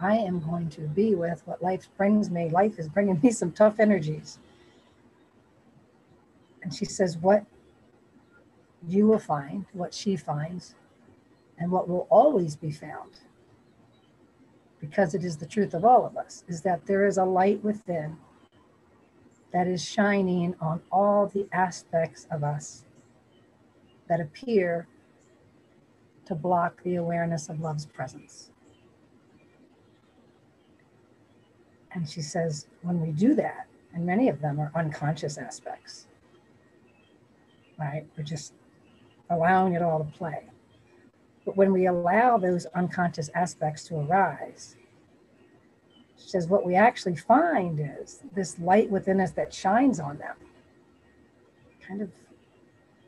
I 0.00 0.16
am 0.16 0.40
going 0.40 0.70
to 0.70 0.82
be 0.82 1.14
with 1.14 1.42
what 1.46 1.62
life 1.62 1.88
brings 1.96 2.30
me. 2.30 2.48
Life 2.48 2.78
is 2.78 2.88
bringing 2.88 3.20
me 3.22 3.30
some 3.30 3.52
tough 3.52 3.78
energies. 3.78 4.38
And 6.62 6.74
she 6.74 6.84
says, 6.84 7.18
What 7.18 7.44
you 8.88 9.06
will 9.06 9.18
find, 9.18 9.66
what 9.72 9.92
she 9.92 10.16
finds, 10.16 10.74
and 11.58 11.70
what 11.70 11.88
will 11.88 12.06
always 12.10 12.56
be 12.56 12.70
found 12.70 13.20
because 14.80 15.14
it 15.14 15.22
is 15.22 15.36
the 15.36 15.46
truth 15.46 15.74
of 15.74 15.84
all 15.84 16.06
of 16.06 16.16
us, 16.16 16.42
is 16.48 16.62
that 16.62 16.86
there 16.86 17.06
is 17.06 17.18
a 17.18 17.24
light 17.24 17.62
within 17.62 18.16
that 19.52 19.66
is 19.66 19.84
shining 19.84 20.54
on 20.60 20.80
all 20.90 21.26
the 21.26 21.46
aspects 21.52 22.26
of 22.30 22.42
us 22.42 22.84
that 24.08 24.20
appear 24.20 24.86
to 26.30 26.36
block 26.36 26.80
the 26.84 26.94
awareness 26.94 27.48
of 27.48 27.60
love's 27.60 27.86
presence. 27.86 28.52
And 31.92 32.08
she 32.08 32.22
says, 32.22 32.68
when 32.82 33.00
we 33.00 33.10
do 33.10 33.34
that, 33.34 33.66
and 33.92 34.06
many 34.06 34.28
of 34.28 34.40
them 34.40 34.60
are 34.60 34.70
unconscious 34.76 35.38
aspects, 35.38 36.06
right? 37.80 38.06
We're 38.16 38.22
just 38.22 38.52
allowing 39.28 39.72
it 39.72 39.82
all 39.82 39.98
to 39.98 40.18
play. 40.18 40.44
But 41.44 41.56
when 41.56 41.72
we 41.72 41.86
allow 41.86 42.38
those 42.38 42.64
unconscious 42.76 43.28
aspects 43.34 43.82
to 43.88 43.96
arise, 43.96 44.76
she 46.16 46.28
says 46.28 46.46
what 46.46 46.64
we 46.64 46.76
actually 46.76 47.16
find 47.16 47.80
is 48.00 48.20
this 48.36 48.56
light 48.60 48.88
within 48.88 49.20
us 49.20 49.32
that 49.32 49.52
shines 49.52 49.98
on 49.98 50.18
them. 50.18 50.36
Kind 51.84 52.02
of 52.02 52.12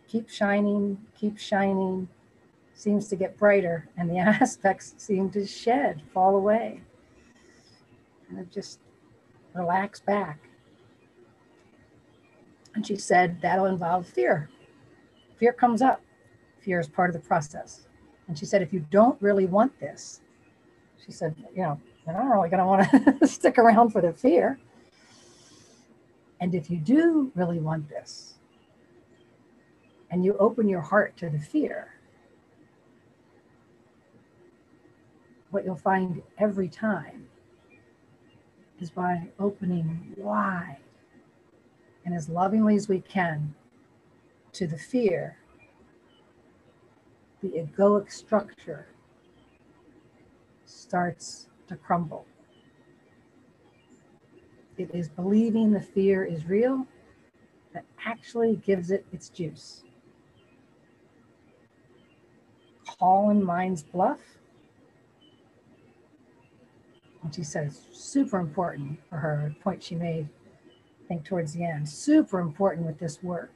keep 0.09 0.29
shining, 0.29 0.99
keep 1.17 1.39
shining, 1.39 2.09
seems 2.75 3.09
to 3.09 3.17
get 3.17 3.39
brighter, 3.39 3.89
and 3.97 4.11
the 4.11 4.19
aspects 4.19 4.95
seem 4.97 5.31
to 5.31 5.47
shed, 5.47 6.03
fall 6.13 6.37
away. 6.37 6.83
Kind 8.29 8.41
of 8.41 8.51
just 8.51 8.81
relax 9.55 10.01
back. 10.01 10.39
And 12.75 12.87
she 12.87 12.97
said 12.97 13.41
that'll 13.43 13.67
involve 13.67 14.07
fear. 14.07 14.49
Fear 15.39 15.53
comes 15.53 15.83
up. 15.83 16.01
Fear 16.61 16.81
is 16.81 16.89
part 16.89 17.11
of 17.11 17.15
the 17.15 17.27
process. 17.27 17.87
And 18.29 18.39
she 18.39 18.47
said, 18.47 18.63
if 18.63 18.73
you 18.73 18.87
don't 18.91 19.21
really 19.21 19.47
want 19.47 19.79
this, 19.79 20.21
she 21.05 21.13
said, 21.13 21.35
you 21.55 21.63
know, 21.63 21.81
you're 22.07 22.15
not 22.15 22.25
really 22.25 22.49
going 22.49 22.61
to 22.61 22.67
want 22.67 23.21
to 23.21 23.27
stick 23.27 23.59
around 23.59 23.91
for 23.91 24.01
the 24.01 24.13
fear. 24.13 24.59
And 26.41 26.55
if 26.55 26.71
you 26.71 26.79
do 26.79 27.31
really 27.35 27.59
want 27.59 27.89
this, 27.89 28.35
and 30.11 30.25
you 30.25 30.37
open 30.39 30.69
your 30.69 30.81
heart 30.81 31.17
to 31.17 31.31
the 31.31 31.39
fear, 31.39 31.92
what 35.53 35.65
you'll 35.65 35.77
find 35.77 36.21
every 36.39 36.69
time 36.69 37.29
is 38.81 38.91
by 38.91 39.29
opening 39.39 40.13
wide 40.17 40.79
and 42.05 42.13
as 42.15 42.29
lovingly 42.29 42.75
as 42.75 42.89
we 42.89 43.01
can 43.01 43.55
to 44.53 44.67
the 44.67 44.77
fear 44.77 45.37
the 47.43 47.49
egoic 47.51 48.11
structure 48.11 48.87
starts 50.65 51.49
to 51.67 51.77
crumble. 51.77 52.25
It 54.79 54.91
is 54.95 55.09
believing 55.09 55.73
the 55.73 55.81
fear 55.81 56.25
is 56.25 56.47
real 56.47 56.87
that 57.75 57.85
actually 58.05 58.57
gives 58.57 58.91
it 58.91 59.05
its 59.13 59.29
juice. 59.29 59.83
Calling 62.87 63.43
mind's 63.43 63.83
bluff. 63.83 64.21
And 67.23 67.35
she 67.35 67.43
it's 67.43 67.81
super 67.93 68.39
important 68.39 68.99
for 69.09 69.17
her 69.17 69.55
point 69.63 69.83
she 69.83 69.95
made, 69.95 70.29
I 71.05 71.09
think 71.09 71.25
towards 71.25 71.53
the 71.53 71.65
end, 71.65 71.89
super 71.89 72.41
important 72.41 72.87
with 72.87 72.99
this 72.99 73.23
work 73.23 73.55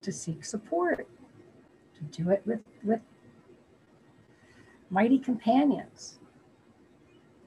to 0.00 0.12
seek 0.12 0.44
support, 0.44 1.06
to 1.96 2.22
do 2.22 2.30
it 2.30 2.42
with, 2.44 2.60
with 2.82 3.00
mighty 4.90 5.18
companions. 5.18 6.18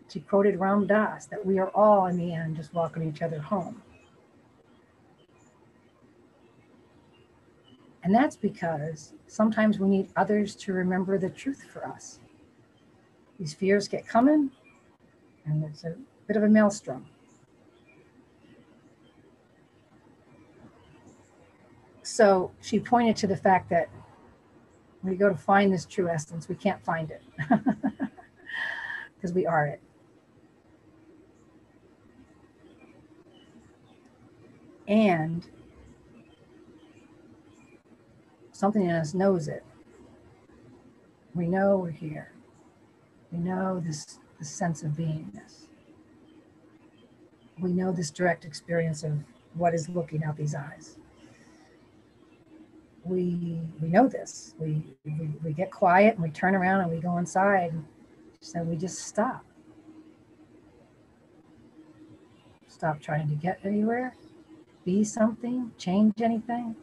She 0.09 0.19
quoted 0.19 0.59
Ram 0.59 0.87
Dass 0.87 1.25
that 1.25 1.45
we 1.45 1.59
are 1.59 1.69
all 1.69 2.05
in 2.05 2.17
the 2.17 2.33
end 2.33 2.55
just 2.55 2.73
walking 2.73 3.03
each 3.03 3.21
other 3.21 3.39
home. 3.39 3.81
And 8.03 8.13
that's 8.13 8.35
because 8.35 9.13
sometimes 9.27 9.79
we 9.79 9.89
need 9.89 10.09
others 10.15 10.55
to 10.57 10.73
remember 10.73 11.17
the 11.17 11.29
truth 11.29 11.65
for 11.73 11.87
us. 11.87 12.19
These 13.39 13.53
fears 13.53 13.87
get 13.87 14.07
coming, 14.07 14.51
and 15.45 15.63
it's 15.63 15.83
a 15.83 15.95
bit 16.27 16.37
of 16.37 16.43
a 16.43 16.49
maelstrom. 16.49 17.05
So 22.03 22.51
she 22.61 22.79
pointed 22.79 23.15
to 23.17 23.27
the 23.27 23.35
fact 23.35 23.69
that 23.71 23.89
when 25.01 25.11
we 25.11 25.17
go 25.17 25.27
to 25.27 25.35
find 25.35 25.73
this 25.73 25.85
true 25.85 26.07
essence, 26.07 26.47
we 26.47 26.55
can't 26.55 26.83
find 26.83 27.11
it 27.11 27.21
because 29.15 29.33
we 29.33 29.45
are 29.45 29.67
it. 29.67 29.81
And 34.87 35.47
something 38.51 38.83
in 38.83 38.91
us 38.91 39.13
knows 39.13 39.47
it. 39.47 39.63
We 41.33 41.47
know 41.47 41.77
we're 41.77 41.89
here. 41.89 42.34
We 43.35 43.41
know 43.41 43.81
this, 43.85 44.19
this 44.39 44.49
sense 44.49 44.83
of 44.83 44.91
beingness. 44.91 45.67
We 47.59 47.73
know 47.73 47.91
this 47.91 48.11
direct 48.11 48.45
experience 48.45 49.03
of 49.03 49.13
what 49.55 49.73
is 49.73 49.89
looking 49.89 50.23
out 50.23 50.37
these 50.37 50.55
eyes. 50.55 50.97
We 53.03 53.61
we 53.81 53.89
know 53.89 54.07
this. 54.07 54.55
We, 54.57 54.83
we 55.05 55.31
we 55.43 55.53
get 55.53 55.69
quiet 55.71 56.15
and 56.15 56.23
we 56.23 56.29
turn 56.31 56.55
around 56.55 56.81
and 56.81 56.91
we 56.91 56.99
go 56.99 57.17
inside. 57.17 57.73
And 57.73 57.85
so 58.41 58.63
we 58.63 58.77
just 58.77 58.99
stop. 58.99 59.45
Stop 62.67 63.01
trying 63.01 63.27
to 63.29 63.35
get 63.35 63.59
anywhere, 63.63 64.15
be 64.85 65.03
something, 65.03 65.71
change 65.77 66.21
anything. 66.21 66.75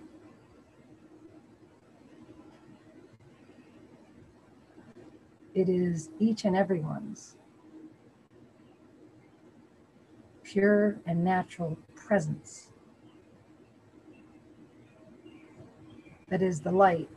It 5.55 5.69
is 5.69 6.11
each 6.19 6.45
and 6.45 6.57
everyone's 6.57 7.37
pure 10.43 10.99
and 11.07 11.23
natural 11.25 11.79
presence 11.95 12.69
that 16.29 16.43
is 16.43 16.61
the 16.61 16.73
light 16.73 17.09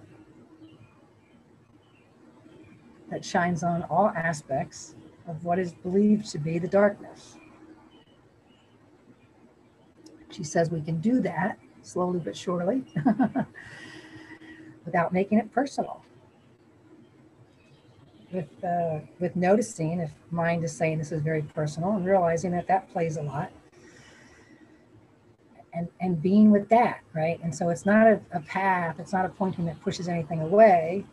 that 3.10 3.24
shines 3.24 3.64
on 3.64 3.84
all 3.84 4.10
aspects 4.10 4.96
of 5.28 5.44
what 5.46 5.60
is 5.60 5.74
believed 5.74 6.30
to 6.32 6.38
be 6.38 6.60
the 6.60 6.68
darkness. 6.68 7.38
She 10.32 10.44
says 10.44 10.70
we 10.70 10.82
can 10.82 11.00
do 11.00 11.22
that 11.22 11.58
slowly 11.82 12.20
but 12.20 12.36
surely 12.36 12.84
without 14.86 15.14
making 15.14 15.40
it 15.40 15.52
personal 15.52 16.05
with 18.36 18.64
uh, 18.64 19.00
with 19.20 19.36
noticing 19.36 20.00
if 20.00 20.12
mind 20.32 20.64
is 20.64 20.76
saying 20.76 20.98
this 20.98 21.12
is 21.12 21.22
very 21.22 21.42
personal 21.42 21.92
and 21.92 22.06
realizing 22.06 22.52
that 22.52 22.68
that 22.68 22.92
plays 22.92 23.18
a 23.18 23.22
lot. 23.22 23.52
And 25.74 25.88
and 26.00 26.22
being 26.22 26.52
with 26.52 26.70
that 26.70 27.02
right? 27.14 27.40
And 27.44 27.54
so 27.54 27.70
it's 27.70 27.86
not 27.86 28.08
a, 28.08 28.20
a 28.32 28.42
path 28.42 29.00
it's 29.00 29.14
not 29.14 29.26
a 29.26 29.30
pointing 29.30 29.66
that 29.66 29.82
pushes 29.82 30.08
anything 30.08 30.42
away. 30.42 31.06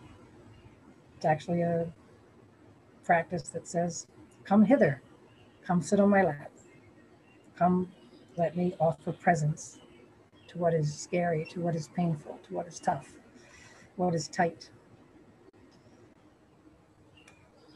It's 1.17 1.25
actually 1.25 1.63
a 1.63 1.87
practice 3.05 3.49
that 3.51 3.67
says 3.69 4.07
come 4.45 4.65
hither. 4.65 5.01
Come 5.65 5.81
sit 5.81 6.01
on 6.01 6.11
my 6.11 6.23
lap. 6.23 6.51
Come 7.57 7.89
let 8.37 8.57
me 8.57 8.75
offer 8.81 9.13
presence 9.13 9.79
to 10.49 10.59
what 10.59 10.75
is 10.75 10.93
scary 10.95 11.45
to 11.51 11.61
what 11.61 11.75
is 11.75 11.89
painful 11.89 12.39
to 12.47 12.55
what 12.55 12.67
is 12.67 12.81
tough 12.81 13.13
what 13.97 14.15
is 14.15 14.29
tight 14.29 14.71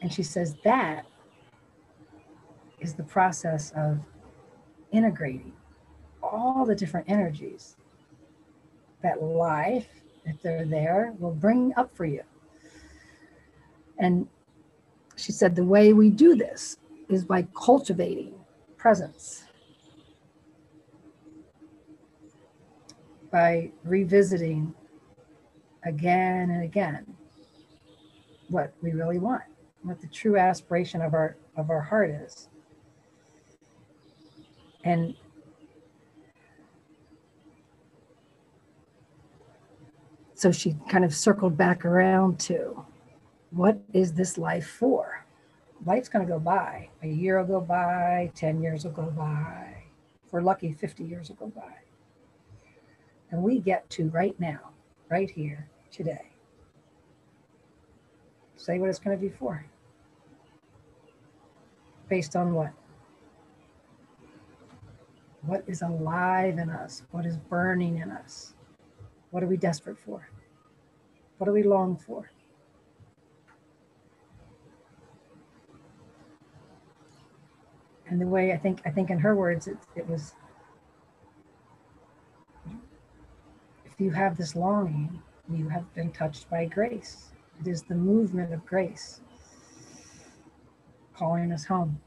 and 0.01 0.13
she 0.13 0.23
says 0.23 0.55
that 0.63 1.05
is 2.79 2.93
the 2.93 3.03
process 3.03 3.71
of 3.75 3.99
integrating 4.91 5.53
all 6.21 6.65
the 6.65 6.75
different 6.75 7.09
energies 7.09 7.75
that 9.01 9.21
life, 9.21 9.87
if 10.25 10.41
they're 10.41 10.65
there, 10.65 11.13
will 11.19 11.33
bring 11.33 11.73
up 11.77 11.95
for 11.95 12.05
you. 12.05 12.21
And 13.99 14.27
she 15.15 15.31
said 15.31 15.55
the 15.55 15.63
way 15.63 15.93
we 15.93 16.09
do 16.09 16.35
this 16.35 16.77
is 17.09 17.23
by 17.23 17.47
cultivating 17.55 18.33
presence, 18.77 19.45
by 23.31 23.71
revisiting 23.83 24.73
again 25.83 26.51
and 26.51 26.63
again 26.63 27.05
what 28.49 28.73
we 28.81 28.91
really 28.91 29.19
want 29.19 29.43
what 29.87 30.01
the 30.01 30.07
true 30.07 30.37
aspiration 30.37 31.01
of 31.01 31.13
our 31.13 31.37
of 31.55 31.69
our 31.69 31.81
heart 31.81 32.09
is. 32.09 32.49
And 34.83 35.15
so 40.33 40.51
she 40.51 40.75
kind 40.89 41.03
of 41.03 41.13
circled 41.13 41.57
back 41.57 41.83
around 41.85 42.39
to 42.41 42.85
what 43.51 43.79
is 43.93 44.13
this 44.13 44.37
life 44.37 44.67
for? 44.67 45.25
Life's 45.85 46.09
going 46.09 46.25
to 46.25 46.31
go 46.31 46.39
by. 46.39 46.89
A 47.03 47.07
year 47.07 47.37
will 47.39 47.59
go 47.59 47.61
by 47.61 48.31
10 48.35 48.61
years 48.61 48.83
will 48.83 48.91
go 48.91 49.11
by. 49.11 49.83
If 50.25 50.33
we're 50.33 50.41
lucky 50.41 50.73
50 50.73 51.03
years 51.03 51.29
will 51.29 51.35
go 51.35 51.47
by. 51.47 51.73
And 53.31 53.43
we 53.43 53.59
get 53.59 53.89
to 53.91 54.09
right 54.09 54.39
now 54.39 54.71
right 55.09 55.29
here 55.29 55.69
today. 55.91 56.31
Say 58.55 58.79
what 58.79 58.89
it's 58.89 58.99
going 58.99 59.17
to 59.17 59.21
be 59.21 59.29
for 59.29 59.65
based 62.09 62.35
on 62.35 62.53
what? 62.53 62.71
What 65.41 65.63
is 65.67 65.81
alive 65.81 66.57
in 66.57 66.69
us? 66.69 67.03
What 67.11 67.25
is 67.25 67.37
burning 67.37 67.99
in 67.99 68.11
us? 68.11 68.53
What 69.31 69.43
are 69.43 69.47
we 69.47 69.57
desperate 69.57 69.97
for? 69.99 70.29
What 71.37 71.45
do 71.45 71.53
we 71.53 71.63
long 71.63 71.95
for? 71.95 72.31
And 78.09 78.21
the 78.21 78.25
way 78.25 78.53
I 78.53 78.57
think, 78.57 78.81
I 78.85 78.89
think 78.89 79.09
in 79.09 79.19
her 79.19 79.35
words, 79.35 79.67
it, 79.67 79.77
it 79.95 80.07
was 80.09 80.33
if 83.85 83.99
you 83.99 84.11
have 84.11 84.37
this 84.37 84.55
longing, 84.55 85.21
you 85.49 85.67
have 85.69 85.93
been 85.93 86.11
touched 86.11 86.49
by 86.49 86.65
grace. 86.65 87.31
It 87.59 87.67
is 87.67 87.83
the 87.83 87.95
movement 87.95 88.53
of 88.53 88.65
grace 88.65 89.21
calling 91.17 91.51
us 91.51 91.65
home. 91.65 91.99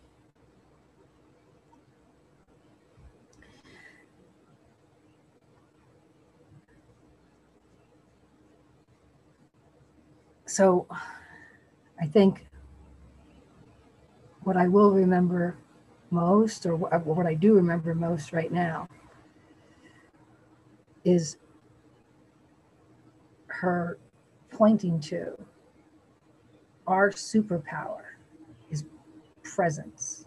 So 10.47 10.87
I 12.01 12.07
think 12.07 12.47
what 14.43 14.57
I 14.57 14.69
will 14.69 14.93
remember 14.93 15.57
most, 16.11 16.67
or 16.67 16.77
what 16.77 17.27
I 17.27 17.35
do 17.35 17.55
remember 17.55 17.95
most 17.95 18.33
right 18.33 18.51
now, 18.51 18.89
is 21.05 21.37
her 23.47 23.99
pointing 24.51 25.01
to 25.01 25.39
our 26.87 27.11
superpower 27.11 28.10
presence. 29.61 30.25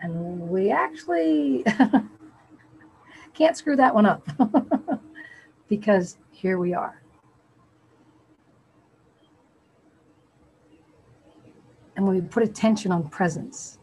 And 0.00 0.48
we 0.48 0.70
actually 0.70 1.62
can't 3.34 3.54
screw 3.54 3.76
that 3.76 3.94
one 3.94 4.06
up 4.06 4.26
because 5.68 6.16
here 6.30 6.56
we 6.56 6.72
are. 6.72 7.02
And 11.96 12.06
when 12.06 12.14
we 12.14 12.22
put 12.22 12.42
attention 12.42 12.90
on 12.90 13.10
presence, 13.10 13.78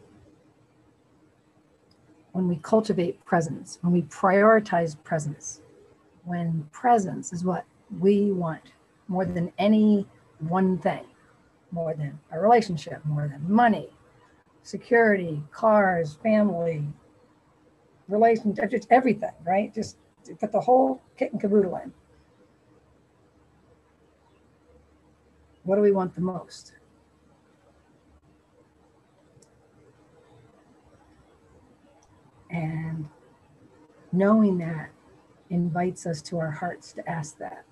when 2.32 2.48
we 2.48 2.56
cultivate 2.64 3.24
presence, 3.24 3.78
when 3.82 3.92
we 3.92 4.02
prioritize 4.02 4.96
presence, 5.04 5.60
when 6.24 6.68
presence 6.72 7.32
is 7.32 7.44
what 7.44 7.64
we 8.00 8.32
want 8.32 8.72
more 9.06 9.24
than 9.24 9.52
any 9.56 10.04
one 10.40 10.78
thing, 10.78 11.04
more 11.72 11.94
than 11.94 12.18
a 12.30 12.38
relationship, 12.38 13.04
more 13.04 13.26
than 13.28 13.50
money, 13.50 13.88
security, 14.62 15.42
cars, 15.50 16.18
family, 16.22 16.86
relationship, 18.08 18.70
just 18.70 18.86
everything, 18.90 19.32
right? 19.44 19.74
Just 19.74 19.96
put 20.38 20.52
the 20.52 20.60
whole 20.60 21.02
kit 21.16 21.32
and 21.32 21.40
caboodle 21.40 21.76
in. 21.76 21.92
What 25.64 25.76
do 25.76 25.82
we 25.82 25.92
want 25.92 26.14
the 26.14 26.20
most? 26.20 26.74
And 32.50 33.08
knowing 34.12 34.58
that 34.58 34.90
invites 35.48 36.06
us 36.06 36.20
to 36.22 36.38
our 36.38 36.50
hearts 36.50 36.92
to 36.92 37.08
ask 37.08 37.38
that. 37.38 37.64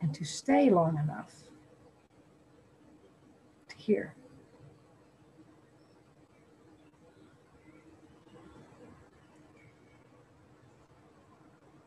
And 0.00 0.14
to 0.14 0.24
stay 0.24 0.70
long 0.70 0.98
enough 0.98 1.32
to 3.68 3.76
hear. 3.76 4.14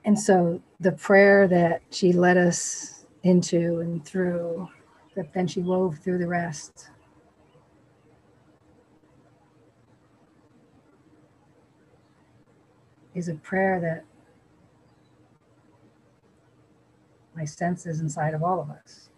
And 0.04 0.20
so 0.20 0.62
the 0.80 0.92
prayer 0.94 1.48
that 1.48 1.82
she 1.92 2.14
led 2.14 2.36
us 2.36 3.06
into 3.22 3.80
and 3.80 4.04
through, 4.04 4.68
that 5.16 5.34
then 5.34 5.46
she 5.46 5.62
wove 5.62 6.00
through 6.00 6.18
the 6.18 6.28
rest. 6.28 6.90
Is 13.14 13.28
a 13.28 13.36
prayer 13.36 13.80
that 13.82 14.06
my 17.40 17.46
senses 17.46 18.02
inside 18.02 18.34
of 18.34 18.44
all 18.44 18.60
of 18.60 18.70
us. 18.70 19.10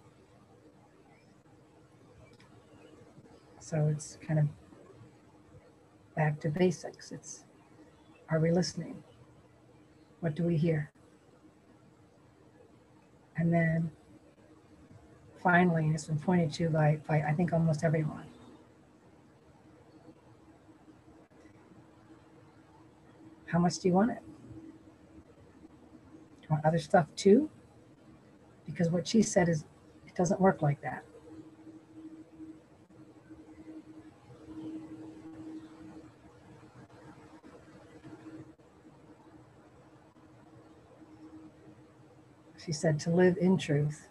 So 3.59 3.89
it's 3.91 4.19
kind 4.25 4.39
of 4.39 4.47
back 6.15 6.39
to 6.41 6.49
basics. 6.49 7.11
It's 7.11 7.45
are 8.29 8.39
we 8.39 8.51
listening? 8.51 9.01
What 10.19 10.35
do 10.35 10.43
we 10.43 10.55
hear? 10.55 10.91
And 13.37 13.51
then 13.51 13.89
finally, 15.41 15.89
it's 15.89 16.05
been 16.05 16.19
pointed 16.19 16.53
to 16.53 16.69
by, 16.69 16.99
by 17.07 17.23
I 17.23 17.33
think 17.33 17.53
almost 17.53 17.83
everyone. 17.83 18.25
How 23.47 23.57
much 23.57 23.79
do 23.79 23.87
you 23.87 23.95
want 23.95 24.11
it? 24.11 24.21
Do 26.41 26.43
you 26.43 26.49
want 26.51 26.65
other 26.65 26.77
stuff 26.77 27.07
too? 27.15 27.49
Because 28.71 28.89
what 28.89 29.07
she 29.07 29.21
said 29.21 29.49
is 29.49 29.65
it 30.07 30.15
doesn't 30.15 30.39
work 30.39 30.61
like 30.61 30.81
that. 30.81 31.03
She 42.63 42.71
said, 42.71 42.99
to 43.01 43.09
live 43.09 43.37
in 43.37 43.57
truth 43.57 44.07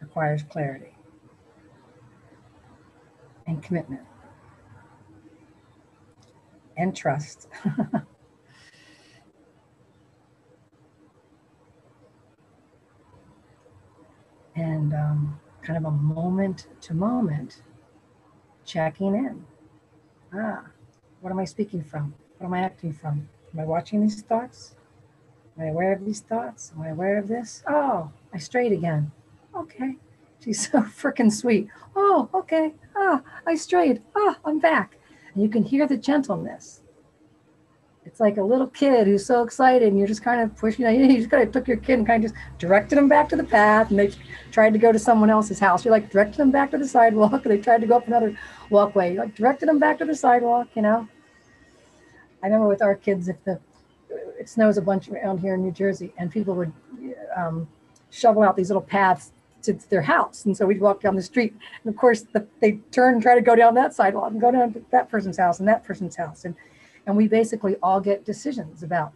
requires 0.00 0.44
clarity 0.44 0.94
and 3.46 3.62
commitment 3.62 4.02
and 6.76 6.94
trust. 6.94 7.48
and 14.66 14.92
um, 14.94 15.40
kind 15.62 15.76
of 15.76 15.84
a 15.84 15.90
moment 15.90 16.66
to 16.82 16.94
moment 16.94 17.62
checking 18.64 19.14
in. 19.14 19.44
Ah, 20.34 20.64
what 21.20 21.30
am 21.30 21.38
I 21.38 21.44
speaking 21.44 21.82
from? 21.82 22.14
What 22.38 22.46
am 22.46 22.54
I 22.54 22.60
acting 22.60 22.92
from? 22.92 23.28
Am 23.54 23.60
I 23.60 23.64
watching 23.64 24.02
these 24.02 24.22
thoughts? 24.22 24.74
Am 25.56 25.64
I 25.64 25.68
aware 25.68 25.92
of 25.92 26.04
these 26.04 26.20
thoughts? 26.20 26.72
Am 26.74 26.82
I 26.82 26.88
aware 26.88 27.16
of 27.16 27.28
this? 27.28 27.62
Oh, 27.68 28.10
I 28.32 28.38
strayed 28.38 28.72
again. 28.72 29.12
Okay. 29.54 29.96
She's 30.44 30.68
so 30.70 30.80
freaking 30.80 31.32
sweet. 31.32 31.68
Oh, 31.94 32.28
okay. 32.34 32.74
Ah, 32.96 33.22
I 33.46 33.54
strayed. 33.54 34.02
Ah, 34.16 34.38
I'm 34.44 34.58
back. 34.58 34.96
And 35.32 35.42
you 35.42 35.48
can 35.48 35.62
hear 35.62 35.86
the 35.86 35.96
gentleness. 35.96 36.82
It's 38.16 38.20
like 38.22 38.38
a 38.38 38.42
little 38.42 38.68
kid 38.68 39.06
who's 39.06 39.26
so 39.26 39.42
excited, 39.42 39.88
and 39.88 39.98
you're 39.98 40.08
just 40.08 40.24
kind 40.24 40.40
of 40.40 40.56
pushing. 40.56 40.86
You, 40.86 40.90
know, 41.06 41.06
you 41.06 41.18
just 41.18 41.30
kind 41.30 41.42
of 41.42 41.52
took 41.52 41.68
your 41.68 41.76
kid 41.76 41.98
and 41.98 42.06
kind 42.06 42.24
of 42.24 42.30
just 42.30 42.42
directed 42.56 42.96
them 42.96 43.10
back 43.10 43.28
to 43.28 43.36
the 43.36 43.44
path, 43.44 43.90
and 43.90 43.98
they 43.98 44.10
tried 44.50 44.72
to 44.72 44.78
go 44.78 44.90
to 44.90 44.98
someone 44.98 45.28
else's 45.28 45.58
house. 45.58 45.84
You're 45.84 45.92
like 45.92 46.08
directed 46.08 46.38
them 46.38 46.50
back 46.50 46.70
to 46.70 46.78
the 46.78 46.88
sidewalk, 46.88 47.32
and 47.44 47.52
they 47.52 47.58
tried 47.58 47.82
to 47.82 47.86
go 47.86 47.98
up 47.98 48.06
another 48.06 48.34
walkway. 48.70 49.12
You 49.12 49.18
like 49.18 49.34
directed 49.34 49.68
them 49.68 49.78
back 49.78 49.98
to 49.98 50.06
the 50.06 50.14
sidewalk. 50.14 50.68
You 50.74 50.80
know. 50.80 51.06
I 52.42 52.46
remember 52.46 52.68
with 52.68 52.80
our 52.80 52.94
kids, 52.94 53.28
if 53.28 53.36
the 53.44 53.60
it 54.08 54.48
snows 54.48 54.78
a 54.78 54.82
bunch 54.82 55.10
around 55.10 55.40
here 55.40 55.52
in 55.52 55.62
New 55.62 55.72
Jersey, 55.72 56.14
and 56.16 56.30
people 56.30 56.54
would 56.54 56.72
um, 57.36 57.68
shovel 58.08 58.42
out 58.42 58.56
these 58.56 58.70
little 58.70 58.80
paths 58.80 59.32
to 59.64 59.74
their 59.90 60.00
house. 60.00 60.46
And 60.46 60.56
so 60.56 60.64
we'd 60.64 60.80
walk 60.80 61.02
down 61.02 61.16
the 61.16 61.22
street, 61.22 61.52
and 61.84 61.92
of 61.92 62.00
course, 62.00 62.22
the, 62.32 62.46
they 62.60 62.78
turn 62.92 63.12
and 63.12 63.22
try 63.22 63.34
to 63.34 63.42
go 63.42 63.54
down 63.54 63.74
that 63.74 63.92
sidewalk 63.92 64.30
and 64.30 64.40
go 64.40 64.50
down 64.50 64.72
to 64.72 64.82
that 64.90 65.10
person's 65.10 65.36
house 65.36 65.58
and 65.58 65.68
that 65.68 65.84
person's 65.84 66.16
house, 66.16 66.46
and 66.46 66.54
and 67.06 67.16
we 67.16 67.28
basically 67.28 67.76
all 67.82 68.00
get 68.00 68.24
decisions 68.24 68.82
about 68.82 69.12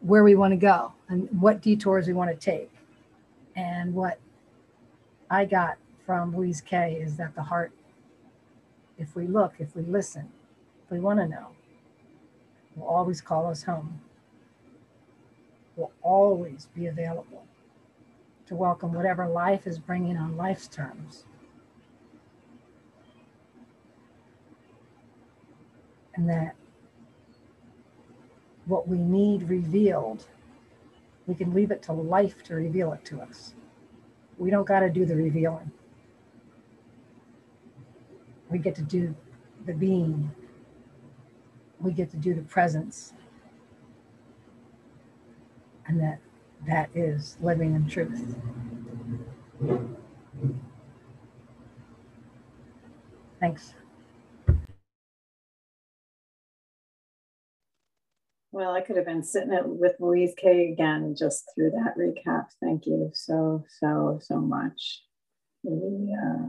where 0.00 0.24
we 0.24 0.34
want 0.34 0.52
to 0.52 0.56
go 0.56 0.92
and 1.08 1.28
what 1.40 1.60
detours 1.60 2.06
we 2.06 2.12
want 2.12 2.30
to 2.30 2.36
take. 2.36 2.70
And 3.56 3.94
what 3.94 4.18
I 5.30 5.44
got 5.44 5.76
from 6.06 6.36
Louise 6.36 6.60
Kay 6.60 6.98
is 7.00 7.16
that 7.16 7.34
the 7.34 7.42
heart, 7.42 7.72
if 8.98 9.14
we 9.14 9.26
look, 9.26 9.54
if 9.58 9.76
we 9.76 9.82
listen, 9.82 10.28
if 10.84 10.90
we 10.90 11.00
want 11.00 11.20
to 11.20 11.28
know, 11.28 11.48
will 12.76 12.86
always 12.86 13.20
call 13.20 13.46
us 13.46 13.62
home 13.62 14.00
will 15.80 15.92
always 16.02 16.68
be 16.74 16.86
available 16.86 17.44
to 18.46 18.54
welcome 18.54 18.92
whatever 18.92 19.26
life 19.26 19.66
is 19.66 19.78
bringing 19.78 20.16
on 20.16 20.36
life's 20.36 20.68
terms. 20.68 21.24
And 26.14 26.28
that 26.28 26.54
what 28.66 28.88
we 28.88 28.98
need 28.98 29.48
revealed, 29.48 30.26
we 31.26 31.34
can 31.34 31.52
leave 31.54 31.70
it 31.70 31.82
to 31.84 31.92
life 31.92 32.42
to 32.44 32.54
reveal 32.54 32.92
it 32.92 33.04
to 33.06 33.20
us. 33.20 33.54
We 34.38 34.50
don't 34.50 34.66
got 34.66 34.80
to 34.80 34.90
do 34.90 35.04
the 35.04 35.16
revealing. 35.16 35.70
We 38.50 38.58
get 38.58 38.74
to 38.76 38.82
do 38.82 39.14
the 39.66 39.74
being. 39.74 40.30
We 41.80 41.92
get 41.92 42.10
to 42.10 42.16
do 42.16 42.34
the 42.34 42.42
presence 42.42 43.12
and 45.90 46.00
that 46.00 46.20
that 46.66 46.88
is 46.94 47.36
living 47.40 47.74
in 47.74 47.88
truth. 47.88 48.36
Thanks. 53.40 53.74
Well, 58.52 58.72
I 58.72 58.80
could 58.80 58.96
have 58.96 59.06
been 59.06 59.22
sitting 59.22 59.52
it 59.52 59.64
with 59.64 59.94
Louise 60.00 60.34
Kay 60.36 60.72
again 60.72 61.14
just 61.16 61.44
through 61.54 61.70
that 61.70 61.94
recap. 61.96 62.46
Thank 62.60 62.84
you 62.86 63.10
so, 63.14 63.64
so, 63.78 64.18
so 64.20 64.40
much. 64.40 65.02
The 65.62 66.16
uh, 66.20 66.48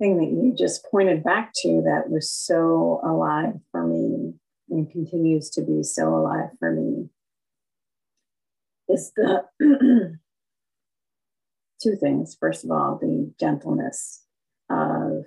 thing 0.00 0.16
that 0.16 0.24
you 0.24 0.52
just 0.58 0.84
pointed 0.90 1.22
back 1.22 1.52
to 1.62 1.82
that 1.84 2.10
was 2.10 2.32
so 2.32 3.00
alive 3.04 3.60
for 3.70 3.86
me 3.86 4.34
and 4.70 4.90
continues 4.90 5.50
to 5.50 5.62
be 5.62 5.84
so 5.84 6.08
alive 6.14 6.50
for 6.58 6.72
me 6.72 7.10
is 8.88 9.12
the 9.14 9.44
two 11.80 11.96
things. 11.96 12.36
First 12.40 12.64
of 12.64 12.72
all, 12.72 12.98
the 13.00 13.32
gentleness 13.38 14.24
of 14.68 15.26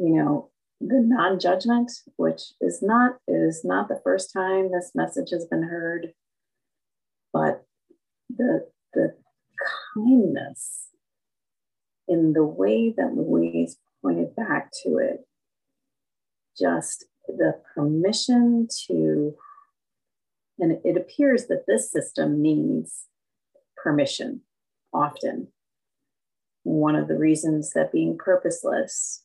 you 0.00 0.14
know 0.14 0.48
the 0.80 1.00
non-judgment 1.00 1.90
which 2.16 2.42
is 2.60 2.82
not 2.82 3.18
is 3.28 3.62
not 3.64 3.88
the 3.88 4.00
first 4.02 4.32
time 4.32 4.72
this 4.72 4.92
message 4.94 5.30
has 5.30 5.44
been 5.46 5.62
heard 5.62 6.12
but 7.32 7.64
the 8.34 8.66
the 8.94 9.14
kindness 9.94 10.88
in 12.08 12.32
the 12.32 12.44
way 12.44 12.92
that 12.96 13.14
louise 13.14 13.76
pointed 14.02 14.34
back 14.34 14.70
to 14.82 14.98
it. 14.98 15.26
Just 16.58 17.06
the 17.26 17.60
permission 17.74 18.68
to, 18.86 19.34
and 20.58 20.78
it 20.84 20.96
appears 20.96 21.46
that 21.46 21.64
this 21.66 21.90
system 21.90 22.42
needs 22.42 23.04
permission 23.76 24.42
often. 24.92 25.48
One 26.64 26.96
of 26.96 27.08
the 27.08 27.16
reasons 27.16 27.72
that 27.74 27.92
being 27.92 28.18
purposeless 28.18 29.24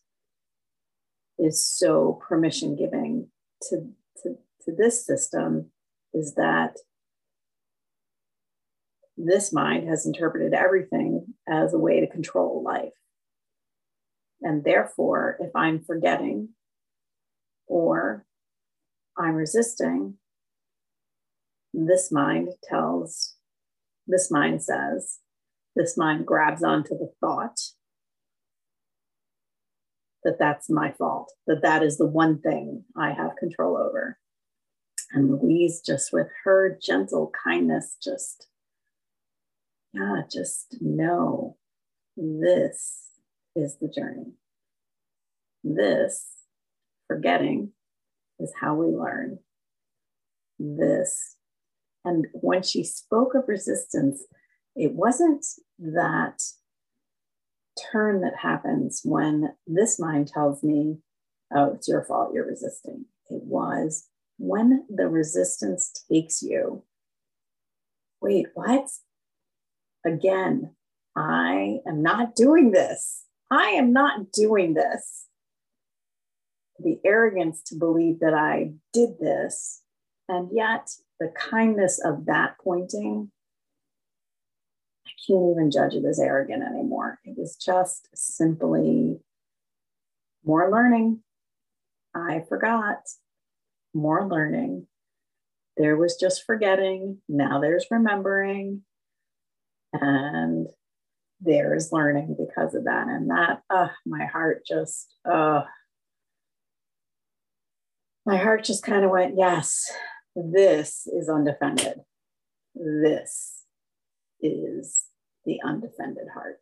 is 1.37 1.65
so 1.65 2.19
permission 2.27 2.75
giving 2.75 3.27
to, 3.69 3.89
to, 4.23 4.37
to 4.63 4.75
this 4.75 5.05
system 5.05 5.71
is 6.13 6.35
that 6.35 6.77
this 9.17 9.53
mind 9.53 9.87
has 9.87 10.05
interpreted 10.05 10.53
everything 10.53 11.33
as 11.47 11.73
a 11.73 11.79
way 11.79 11.99
to 12.01 12.07
control 12.07 12.63
life. 12.63 12.93
And 14.41 14.63
therefore, 14.63 15.37
if 15.39 15.51
I'm 15.55 15.83
forgetting 15.83 16.49
or 17.67 18.25
I'm 19.17 19.35
resisting, 19.35 20.15
this 21.73 22.11
mind 22.11 22.49
tells, 22.63 23.35
this 24.07 24.29
mind 24.29 24.61
says, 24.61 25.19
this 25.75 25.97
mind 25.97 26.25
grabs 26.25 26.63
onto 26.63 26.97
the 26.97 27.11
thought 27.19 27.59
that 30.25 30.39
that's 30.39 30.69
my 30.69 30.91
fault, 30.91 31.31
that 31.47 31.61
that 31.61 31.83
is 31.83 31.97
the 31.97 32.07
one 32.07 32.41
thing 32.41 32.83
I 32.97 33.11
have 33.13 33.37
control 33.39 33.77
over. 33.77 34.17
And 35.13 35.31
Louise, 35.31 35.81
just 35.85 36.11
with 36.11 36.27
her 36.43 36.77
gentle 36.83 37.31
kindness, 37.45 37.95
just, 38.03 38.47
yeah, 39.93 40.23
just 40.29 40.75
know 40.81 41.55
this 42.17 43.03
is 43.55 43.77
the 43.79 43.87
journey. 43.87 44.33
This, 45.63 46.25
forgetting, 47.07 47.71
is 48.39 48.51
how 48.59 48.75
we 48.75 48.87
learn. 48.87 49.39
This. 50.59 51.35
And 52.03 52.25
when 52.33 52.63
she 52.63 52.83
spoke 52.83 53.35
of 53.35 53.43
resistance, 53.47 54.25
it 54.75 54.93
wasn't 54.93 55.45
that 55.79 56.41
turn 57.91 58.21
that 58.21 58.37
happens 58.37 59.01
when 59.03 59.53
this 59.67 59.99
mind 59.99 60.27
tells 60.27 60.63
me, 60.63 60.97
oh, 61.53 61.73
it's 61.73 61.87
your 61.87 62.03
fault, 62.03 62.33
you're 62.33 62.47
resisting. 62.47 63.05
It 63.29 63.43
was 63.43 64.07
when 64.37 64.85
the 64.89 65.07
resistance 65.07 65.91
takes 66.11 66.41
you. 66.41 66.83
Wait, 68.21 68.47
what? 68.53 68.89
Again, 70.05 70.75
I 71.15 71.79
am 71.87 72.01
not 72.01 72.35
doing 72.35 72.71
this. 72.71 73.23
I 73.51 73.69
am 73.69 73.93
not 73.93 74.31
doing 74.31 74.73
this. 74.73 75.25
The 76.79 76.99
arrogance 77.05 77.61
to 77.67 77.75
believe 77.75 78.19
that 78.19 78.33
I 78.33 78.73
did 78.91 79.17
this, 79.19 79.81
and 80.27 80.49
yet 80.51 80.89
the 81.19 81.31
kindness 81.37 82.01
of 82.03 82.25
that 82.25 82.57
pointing, 82.61 83.31
I 85.07 85.11
can't 85.27 85.51
even 85.51 85.71
judge 85.71 85.93
it 85.93 86.05
as 86.05 86.19
arrogant 86.19 86.63
anymore. 86.63 87.19
It 87.23 87.37
was 87.37 87.55
just 87.55 88.09
simply 88.15 89.19
more 90.43 90.71
learning. 90.71 91.21
I 92.15 92.43
forgot, 92.47 92.99
more 93.93 94.27
learning. 94.27 94.87
There 95.77 95.97
was 95.97 96.15
just 96.15 96.43
forgetting. 96.45 97.19
Now 97.27 97.59
there's 97.59 97.87
remembering. 97.91 98.83
And 99.93 100.67
there 101.41 101.75
is 101.75 101.91
learning 101.91 102.35
because 102.37 102.73
of 102.73 102.85
that. 102.85 103.07
And 103.07 103.29
that, 103.29 103.61
uh, 103.69 103.89
my 104.05 104.25
heart 104.25 104.63
just, 104.67 105.13
uh, 105.29 105.63
my 108.25 108.37
heart 108.37 108.63
just 108.63 108.83
kind 108.83 109.05
of 109.05 109.11
went, 109.11 109.35
yes, 109.37 109.91
this 110.35 111.07
is 111.07 111.29
undefended. 111.29 111.99
This 112.73 113.54
is 114.41 115.05
the 115.45 115.59
undefended 115.63 116.27
heart. 116.33 116.59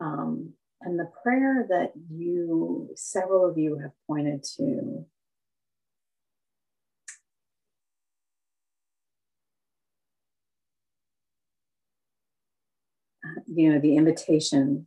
Um, 0.00 0.54
and 0.80 0.98
the 0.98 1.10
prayer 1.22 1.66
that 1.68 1.92
you, 2.10 2.90
several 2.96 3.48
of 3.48 3.56
you 3.56 3.78
have 3.78 3.92
pointed 4.06 4.42
to 4.56 5.06
you 13.54 13.72
know, 13.72 13.78
the 13.78 13.96
invitation 13.96 14.86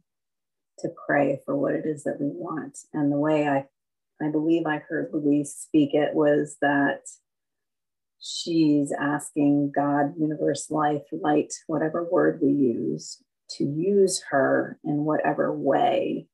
to 0.79 0.89
pray 1.05 1.39
for 1.45 1.55
what 1.55 1.73
it 1.73 1.85
is 1.85 2.03
that 2.03 2.19
we 2.19 2.27
want. 2.27 2.77
And 2.93 3.11
the 3.11 3.17
way 3.17 3.47
I, 3.47 3.65
I 4.21 4.29
believe 4.29 4.65
I 4.65 4.77
heard 4.77 5.11
Louise 5.13 5.53
speak 5.53 5.93
it 5.93 6.13
was 6.13 6.57
that 6.61 7.01
she's 8.25 8.91
asking 8.99 9.71
God, 9.75 10.13
universe, 10.17 10.71
life, 10.71 11.03
light, 11.11 11.53
whatever 11.67 12.07
word 12.09 12.39
we 12.41 12.49
use, 12.49 13.21
to 13.51 13.63
use 13.63 14.23
her 14.31 14.79
in 14.83 15.05
whatever 15.05 15.55
way 15.55 16.27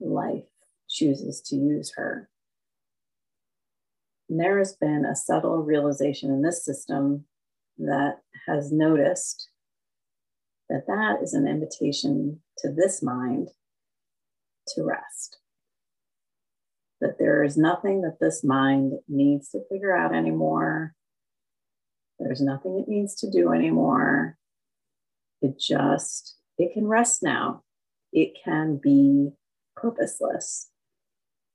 life 0.00 0.44
chooses 0.88 1.42
to 1.42 1.56
use 1.56 1.92
her. 1.96 2.30
And 4.30 4.40
there 4.40 4.58
has 4.58 4.74
been 4.74 5.04
a 5.04 5.14
subtle 5.14 5.58
realization 5.58 6.30
in 6.30 6.42
this 6.42 6.64
system 6.64 7.26
that 7.78 8.20
has 8.46 8.72
noticed 8.72 9.50
that 10.70 10.86
that 10.86 11.22
is 11.22 11.34
an 11.34 11.46
invitation 11.46 12.40
to 12.58 12.72
this 12.72 13.02
mind 13.02 13.50
to 14.68 14.82
rest. 14.82 15.38
That 17.00 17.18
there 17.18 17.44
is 17.44 17.56
nothing 17.56 18.02
that 18.02 18.18
this 18.20 18.42
mind 18.42 18.94
needs 19.08 19.50
to 19.50 19.60
figure 19.70 19.94
out 19.94 20.14
anymore. 20.14 20.94
There's 22.18 22.40
nothing 22.40 22.78
it 22.78 22.88
needs 22.88 23.14
to 23.16 23.30
do 23.30 23.52
anymore. 23.52 24.38
It 25.42 25.60
just, 25.60 26.36
it 26.56 26.72
can 26.72 26.86
rest 26.86 27.22
now. 27.22 27.62
It 28.12 28.32
can 28.42 28.78
be 28.82 29.32
purposeless. 29.76 30.70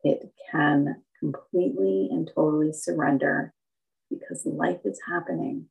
It 0.03 0.31
can 0.51 1.01
completely 1.19 2.07
and 2.11 2.29
totally 2.33 2.73
surrender 2.73 3.53
because 4.09 4.45
life 4.45 4.81
is 4.85 4.99
happening 5.07 5.67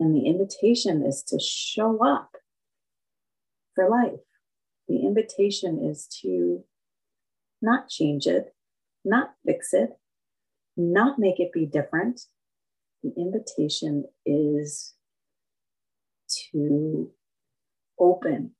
and 0.00 0.16
the 0.16 0.26
invitation 0.26 1.04
is 1.04 1.22
to 1.24 1.38
show 1.38 2.04
up 2.04 2.30
for 3.74 3.88
life. 3.88 4.20
The 4.88 5.06
invitation 5.06 5.78
is 5.78 6.08
to 6.22 6.64
not 7.62 7.88
change 7.88 8.26
it, 8.26 8.54
not 9.04 9.34
fix 9.44 9.72
it, 9.72 9.90
not 10.76 11.18
make 11.18 11.40
it 11.40 11.52
be 11.52 11.66
different. 11.66 12.22
The 13.02 13.12
invitation 13.16 14.04
is 14.26 14.94
to 16.52 17.10
open, 17.98 18.52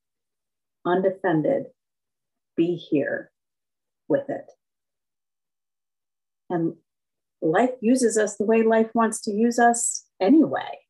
undefended, 0.85 1.67
be 2.57 2.75
here 2.75 3.31
with 4.09 4.29
it. 4.29 4.51
And 6.49 6.75
life 7.41 7.71
uses 7.81 8.19
us 8.19 8.37
the 8.37 8.45
way 8.45 8.63
life 8.63 8.91
wants 8.95 9.21
to 9.23 9.31
use 9.31 9.59
us 9.59 10.05
anyway. 10.21 10.81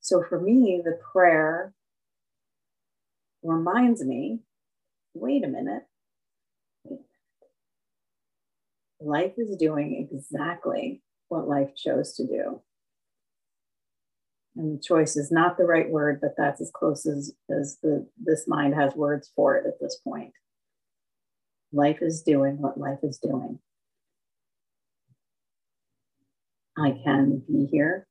So 0.00 0.22
for 0.28 0.38
me, 0.38 0.82
the 0.84 0.98
prayer 1.12 1.72
reminds 3.42 4.04
me 4.04 4.40
wait 5.14 5.44
a 5.44 5.48
minute. 5.48 5.84
Life 9.04 9.34
is 9.36 9.56
doing 9.56 10.08
exactly 10.10 11.02
what 11.28 11.46
life 11.46 11.74
chose 11.76 12.14
to 12.14 12.26
do. 12.26 12.62
And 14.56 14.82
choice 14.82 15.16
is 15.16 15.30
not 15.30 15.58
the 15.58 15.64
right 15.64 15.90
word, 15.90 16.20
but 16.22 16.36
that's 16.38 16.60
as 16.60 16.70
close 16.72 17.04
as, 17.04 17.34
as 17.50 17.76
the, 17.82 18.08
this 18.16 18.48
mind 18.48 18.74
has 18.74 18.94
words 18.94 19.30
for 19.36 19.56
it 19.56 19.66
at 19.66 19.80
this 19.80 19.98
point. 20.02 20.32
Life 21.72 21.98
is 22.00 22.22
doing 22.22 22.62
what 22.62 22.78
life 22.78 23.00
is 23.02 23.18
doing. 23.18 23.58
I 26.78 26.92
can 27.04 27.42
be 27.46 27.66
here 27.70 28.06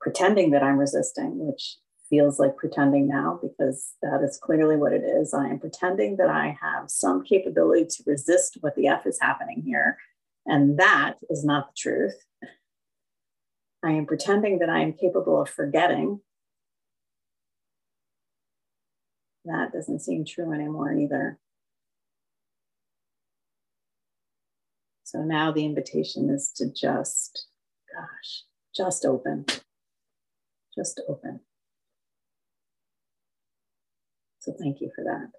pretending 0.00 0.50
that 0.52 0.62
I'm 0.62 0.78
resisting, 0.78 1.44
which 1.44 1.78
feels 2.14 2.38
like 2.38 2.56
pretending 2.56 3.08
now 3.08 3.40
because 3.42 3.94
that 4.00 4.22
is 4.22 4.38
clearly 4.40 4.76
what 4.76 4.92
it 4.92 5.02
is. 5.02 5.34
I 5.34 5.48
am 5.48 5.58
pretending 5.58 6.16
that 6.18 6.28
I 6.28 6.56
have 6.60 6.88
some 6.88 7.24
capability 7.24 7.86
to 7.86 8.04
resist 8.06 8.58
what 8.60 8.76
the 8.76 8.86
F 8.86 9.04
is 9.04 9.18
happening 9.20 9.62
here. 9.66 9.98
And 10.46 10.78
that 10.78 11.14
is 11.28 11.44
not 11.44 11.68
the 11.68 11.74
truth. 11.76 12.14
I 13.82 13.90
am 13.90 14.06
pretending 14.06 14.60
that 14.60 14.68
I 14.68 14.80
am 14.80 14.92
capable 14.92 15.42
of 15.42 15.48
forgetting. 15.48 16.20
That 19.44 19.72
doesn't 19.72 20.00
seem 20.00 20.24
true 20.24 20.52
anymore 20.52 20.94
either. 20.94 21.38
So 25.02 25.22
now 25.22 25.50
the 25.50 25.64
invitation 25.64 26.30
is 26.30 26.52
to 26.56 26.72
just, 26.72 27.48
gosh, 27.92 28.44
just 28.74 29.04
open 29.04 29.46
just 30.74 31.00
open. 31.08 31.40
So 34.44 34.52
thank 34.60 34.82
you 34.82 34.90
for 34.94 35.04
that. 35.04 35.30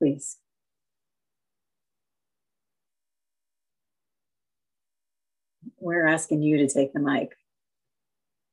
Please. 0.00 0.38
We're 5.78 6.04
asking 6.04 6.42
you 6.42 6.58
to 6.58 6.68
take 6.68 6.92
the 6.92 6.98
mic. 6.98 7.30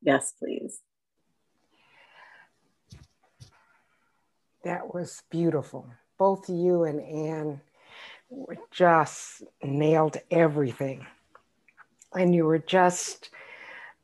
Yes, 0.03 0.34
please. 0.38 0.82
That 4.63 4.93
was 4.93 5.23
beautiful. 5.32 5.89
Both 6.19 6.47
you 6.47 6.84
and 6.84 7.01
Anne 7.01 7.61
just 8.69 9.41
nailed 9.63 10.17
everything. 10.30 11.07
And 12.13 12.36
you 12.36 12.45
were 12.45 12.59
just, 12.59 13.32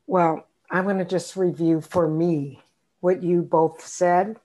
well, 0.08 0.48
I'm 0.72 0.86
going 0.86 0.98
to 0.98 1.06
just 1.06 1.36
review 1.36 1.82
for 1.82 2.08
me 2.08 2.64
what 3.02 3.22
you 3.22 3.42
both 3.42 3.86
said. 3.86 4.38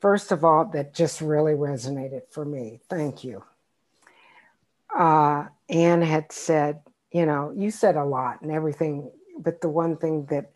First 0.00 0.32
of 0.32 0.44
all, 0.44 0.64
that 0.72 0.94
just 0.94 1.20
really 1.20 1.54
resonated 1.54 2.22
for 2.30 2.44
me. 2.44 2.80
Thank 2.88 3.24
you. 3.24 3.44
Uh, 4.96 5.46
Anne 5.68 6.02
had 6.02 6.32
said, 6.32 6.80
you 7.12 7.26
know, 7.26 7.52
you 7.54 7.70
said 7.70 7.96
a 7.96 8.04
lot 8.04 8.40
and 8.42 8.50
everything, 8.50 9.10
but 9.38 9.60
the 9.60 9.68
one 9.68 9.96
thing 9.96 10.26
that 10.26 10.52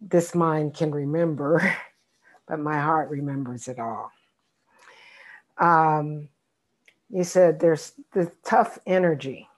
this 0.00 0.34
mind 0.34 0.74
can 0.74 0.90
remember, 0.90 1.74
but 2.48 2.58
my 2.58 2.78
heart 2.78 3.10
remembers 3.10 3.68
it 3.68 3.78
all. 3.78 4.12
Um, 5.56 6.28
you 7.10 7.24
said 7.24 7.60
there's 7.60 7.92
the 8.12 8.32
tough 8.44 8.78
energy. 8.86 9.48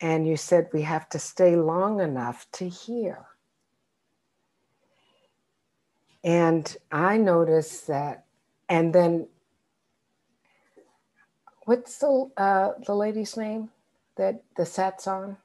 And 0.00 0.26
you 0.26 0.36
said 0.36 0.68
we 0.72 0.82
have 0.82 1.08
to 1.10 1.18
stay 1.18 1.56
long 1.56 2.00
enough 2.00 2.46
to 2.52 2.68
hear. 2.68 3.24
And 6.24 6.74
I 6.90 7.18
noticed 7.18 7.86
that, 7.88 8.24
and 8.68 8.94
then 8.94 9.28
what's 11.66 11.98
the 11.98 12.30
uh, 12.36 12.70
the 12.86 12.94
lady's 12.94 13.36
name 13.36 13.70
that 14.16 14.42
the 14.56 14.62
satsang? 14.62 15.36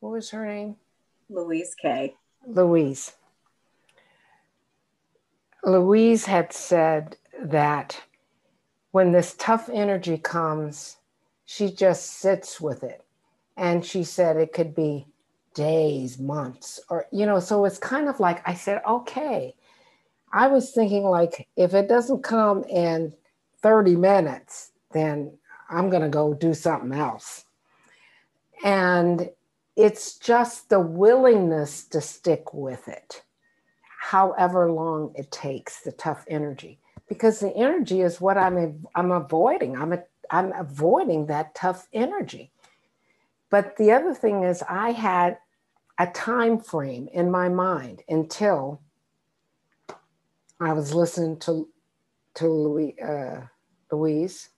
What 0.00 0.10
was 0.10 0.30
her 0.30 0.44
name? 0.44 0.76
Louise 1.28 1.74
Kay. 1.80 2.16
Louise. 2.46 3.12
Louise 5.62 6.24
had 6.26 6.52
said 6.52 7.16
that 7.40 8.02
when 8.90 9.12
this 9.12 9.34
tough 9.38 9.68
energy 9.72 10.18
comes, 10.18 10.96
she 11.44 11.70
just 11.70 12.06
sits 12.06 12.60
with 12.60 12.82
it. 12.82 13.04
And 13.56 13.84
she 13.84 14.04
said 14.04 14.36
it 14.36 14.52
could 14.52 14.74
be 14.74 15.06
days, 15.54 16.18
months, 16.18 16.80
or, 16.88 17.06
you 17.12 17.26
know, 17.26 17.40
so 17.40 17.64
it's 17.64 17.78
kind 17.78 18.08
of 18.08 18.20
like 18.20 18.40
I 18.48 18.54
said, 18.54 18.80
okay. 18.88 19.54
I 20.32 20.46
was 20.48 20.70
thinking, 20.70 21.04
like, 21.04 21.48
if 21.56 21.74
it 21.74 21.88
doesn't 21.88 22.22
come 22.22 22.64
in 22.64 23.14
30 23.62 23.96
minutes, 23.96 24.72
then 24.92 25.36
I'm 25.68 25.90
going 25.90 26.02
to 26.02 26.08
go 26.08 26.34
do 26.34 26.54
something 26.54 26.98
else. 26.98 27.44
And 28.64 29.30
it's 29.76 30.18
just 30.18 30.68
the 30.68 30.80
willingness 30.80 31.84
to 31.84 32.00
stick 32.00 32.52
with 32.52 32.88
it, 32.88 33.22
however 34.00 34.70
long 34.70 35.12
it 35.16 35.30
takes, 35.30 35.80
the 35.80 35.92
tough 35.92 36.24
energy 36.28 36.78
because 37.10 37.40
the 37.40 37.54
energy 37.56 38.00
is 38.00 38.20
what 38.20 38.38
I'm 38.38 38.86
I'm 38.94 39.10
avoiding. 39.10 39.76
I'm 39.76 39.92
a, 39.92 40.02
I'm 40.30 40.52
avoiding 40.52 41.26
that 41.26 41.54
tough 41.54 41.88
energy. 41.92 42.52
But 43.50 43.76
the 43.76 43.90
other 43.90 44.14
thing 44.14 44.44
is 44.44 44.62
I 44.68 44.92
had 44.92 45.38
a 45.98 46.06
time 46.06 46.60
frame 46.60 47.08
in 47.12 47.30
my 47.30 47.48
mind 47.48 48.04
until 48.08 48.80
I 50.60 50.72
was 50.72 50.94
listening 50.94 51.38
to 51.40 51.68
to 52.36 52.48
Louis, 52.48 52.96
uh, 53.00 53.42
Louise 53.90 54.50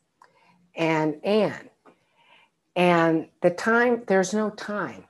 and 0.76 1.24
Anne. 1.24 1.70
And 2.76 3.28
the 3.40 3.50
time, 3.50 4.02
there's 4.06 4.34
no 4.34 4.50
time. 4.50 5.04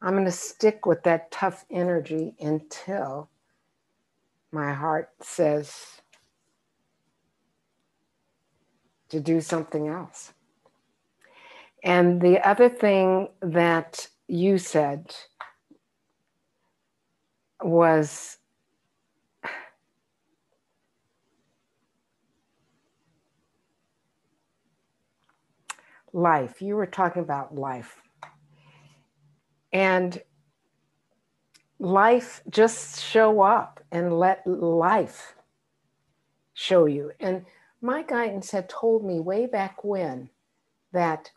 I'm 0.00 0.12
going 0.12 0.24
to 0.24 0.32
stick 0.32 0.86
with 0.86 1.02
that 1.04 1.30
tough 1.30 1.64
energy 1.70 2.34
until 2.40 3.28
my 4.52 4.72
heart 4.72 5.10
says, 5.20 6.00
to 9.08 9.20
do 9.20 9.40
something 9.40 9.88
else. 9.88 10.32
And 11.84 12.20
the 12.20 12.46
other 12.46 12.68
thing 12.68 13.28
that 13.40 14.08
you 14.26 14.58
said 14.58 15.14
was 17.62 18.38
life. 26.12 26.60
You 26.60 26.76
were 26.76 26.86
talking 26.86 27.22
about 27.22 27.54
life. 27.54 28.00
And 29.72 30.20
life, 31.78 32.42
just 32.50 33.02
show 33.02 33.40
up 33.40 33.80
and 33.90 34.18
let 34.18 34.46
life 34.46 35.34
show 36.54 36.86
you. 36.86 37.12
And 37.18 37.44
my 37.80 38.02
guidance 38.02 38.50
had 38.50 38.68
told 38.68 39.04
me 39.04 39.18
way 39.18 39.46
back 39.46 39.82
when 39.82 40.30
that 40.92 41.30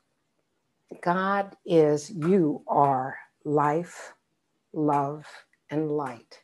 God 1.02 1.56
is, 1.66 2.12
you 2.12 2.62
are 2.68 3.18
life, 3.44 4.14
love, 4.74 5.26
and 5.70 5.92
light. 5.92 6.42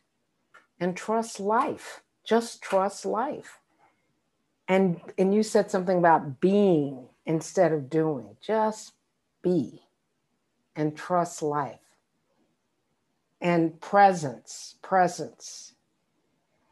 And 0.80 0.98
trust 0.98 1.40
life. 1.40 2.02
Just 2.24 2.62
trust 2.62 3.06
life. 3.06 3.60
And, 4.68 5.00
and 5.18 5.34
you 5.34 5.44
said 5.44 5.70
something 5.70 5.98
about 5.98 6.40
being 6.40 7.08
instead 7.26 7.72
of 7.72 7.90
doing. 7.90 8.36
Just 8.42 8.94
be 9.42 9.82
and 10.76 10.96
trust 10.96 11.42
life. 11.42 11.80
And 13.40 13.80
presence, 13.82 14.76
presence. 14.82 15.74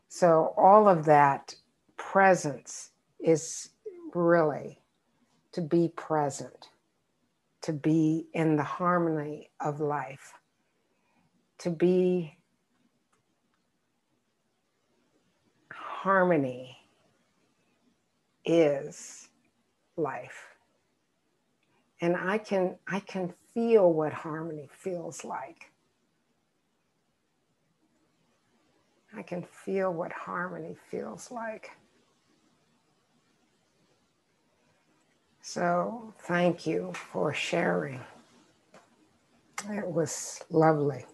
So, 0.08 0.54
all 0.56 0.88
of 0.88 1.06
that 1.06 1.56
presence 1.98 2.92
is 3.20 3.70
really 4.14 4.80
to 5.52 5.62
be 5.62 5.92
present, 5.96 6.70
to 7.64 7.74
be 7.74 8.28
in 8.34 8.56
the 8.56 8.64
harmony 8.64 9.50
of 9.60 9.80
life, 9.80 10.34
to 11.60 11.72
be 11.72 12.38
harmony 15.72 16.78
is 18.46 19.29
life. 20.00 20.48
And 22.02 22.16
I 22.18 22.40
can 22.40 22.78
I 22.88 23.02
can 23.02 23.34
feel 23.54 23.92
what 23.94 24.14
harmony 24.14 24.70
feels 24.72 25.26
like. 25.26 25.72
I 29.16 29.24
can 29.24 29.44
feel 29.44 29.94
what 29.94 30.12
harmony 30.12 30.76
feels 30.92 31.32
like. 31.32 31.72
So 35.42 36.14
thank 36.22 36.68
you 36.68 36.94
for 36.94 37.34
sharing. 37.34 38.02
It 39.70 39.88
was 39.88 40.42
lovely. 40.52 41.06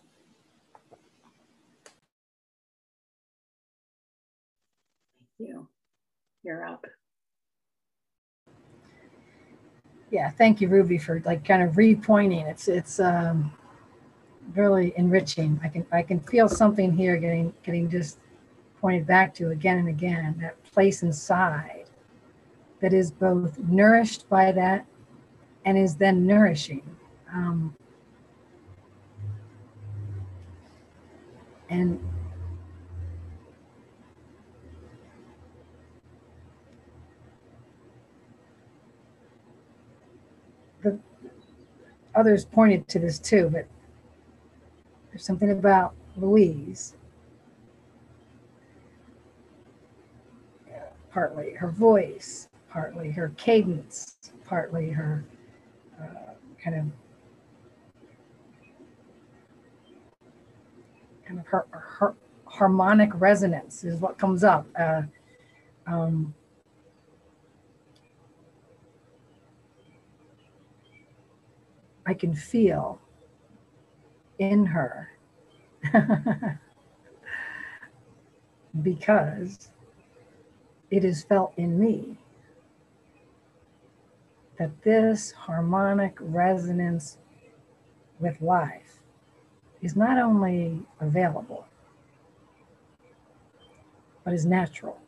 Thank 5.19 5.49
you. 5.49 5.67
You're 6.43 6.65
up. 6.65 6.85
Yeah, 10.11 10.29
thank 10.29 10.61
you, 10.61 10.67
Ruby, 10.67 10.97
for 10.97 11.21
like 11.25 11.43
kind 11.45 11.63
of 11.63 11.75
repointing. 11.75 12.47
It's 12.49 12.67
it's 12.67 12.99
um, 12.99 13.51
really 14.53 14.93
enriching. 14.97 15.59
I 15.63 15.67
can 15.69 15.85
I 15.91 16.03
can 16.03 16.19
feel 16.19 16.47
something 16.47 16.91
here 16.91 17.17
getting 17.17 17.53
getting 17.63 17.89
just 17.89 18.19
pointed 18.79 19.07
back 19.07 19.33
to 19.35 19.49
again 19.49 19.79
and 19.79 19.89
again. 19.89 20.35
That 20.39 20.61
place 20.63 21.03
inside 21.03 21.85
that 22.81 22.93
is 22.93 23.11
both 23.11 23.57
nourished 23.59 24.29
by 24.29 24.51
that 24.51 24.85
and 25.65 25.77
is 25.77 25.95
then 25.95 26.27
nourishing. 26.27 26.83
Um, 27.33 27.75
and 31.69 31.99
others 42.15 42.45
pointed 42.45 42.87
to 42.89 42.99
this 42.99 43.19
too, 43.19 43.49
but 43.51 43.65
there's 45.11 45.25
something 45.25 45.51
about 45.51 45.93
Louise 46.17 46.95
partly 51.15 51.53
her 51.53 51.69
voice, 51.69 52.49
partly 52.69 53.09
her 53.09 53.29
cadence, 53.37 54.17
partly 54.43 54.89
her 54.89 55.23
uh, 55.97 56.33
kind 56.61 56.75
of 56.75 56.85
kind 61.25 61.39
of 61.39 61.47
her, 61.47 61.65
her 61.71 62.15
harmonic 62.43 63.09
resonance 63.13 63.85
is 63.85 63.97
what 64.01 64.17
comes 64.17 64.43
up. 64.43 64.67
Uh, 64.77 65.03
um, 65.87 66.33
I 72.05 72.13
can 72.13 72.33
feel 72.33 72.99
in 74.37 74.67
her 74.67 75.11
because 78.81 79.69
it 80.91 81.03
is 81.03 81.23
felt 81.23 81.53
in 81.57 81.79
me 81.79 82.17
that 84.57 84.83
this 84.83 85.31
harmonic 85.31 86.15
resonance 86.19 87.17
with 88.19 88.41
life 88.41 88.99
is 89.81 89.95
not 89.95 90.17
only 90.17 90.81
available, 90.99 91.65
but 94.23 94.33
is 94.33 94.45
natural. 94.45 94.99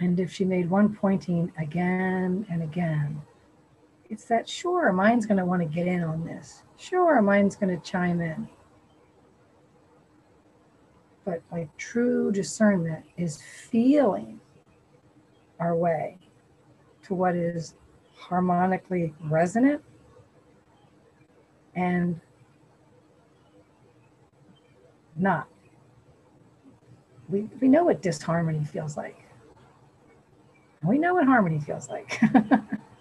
And 0.00 0.18
if 0.18 0.32
she 0.32 0.44
made 0.44 0.68
one 0.68 0.94
pointing 0.94 1.52
again 1.58 2.46
and 2.50 2.62
again, 2.62 3.22
it's 4.12 4.24
that 4.26 4.46
sure, 4.46 4.84
our 4.84 4.92
mind's 4.92 5.24
going 5.24 5.38
to 5.38 5.44
want 5.46 5.62
to 5.62 5.66
get 5.66 5.86
in 5.86 6.04
on 6.04 6.22
this. 6.22 6.64
Sure, 6.76 7.14
our 7.14 7.22
mind's 7.22 7.56
going 7.56 7.74
to 7.74 7.82
chime 7.82 8.20
in. 8.20 8.46
But 11.24 11.40
like 11.50 11.74
true 11.78 12.30
discernment 12.30 13.06
is 13.16 13.40
feeling 13.40 14.38
our 15.58 15.74
way 15.74 16.18
to 17.04 17.14
what 17.14 17.34
is 17.34 17.74
harmonically 18.14 19.14
resonant 19.24 19.82
and 21.74 22.20
not. 25.16 25.48
We, 27.30 27.48
we 27.62 27.68
know 27.68 27.84
what 27.84 28.02
disharmony 28.02 28.62
feels 28.66 28.94
like. 28.94 29.24
We 30.82 30.98
know 30.98 31.14
what 31.14 31.24
harmony 31.24 31.60
feels 31.60 31.88
like. 31.88 32.20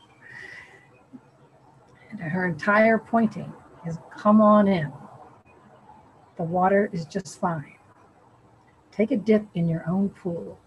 her 2.29 2.45
entire 2.45 2.97
pointing 2.97 3.51
is 3.85 3.97
come 4.15 4.41
on 4.41 4.67
in. 4.67 4.91
The 6.37 6.43
water 6.43 6.89
is 6.91 7.05
just 7.05 7.39
fine. 7.39 7.75
Take 8.91 9.11
a 9.11 9.17
dip 9.17 9.45
in 9.55 9.67
your 9.67 9.87
own 9.87 10.09
pool. 10.09 10.59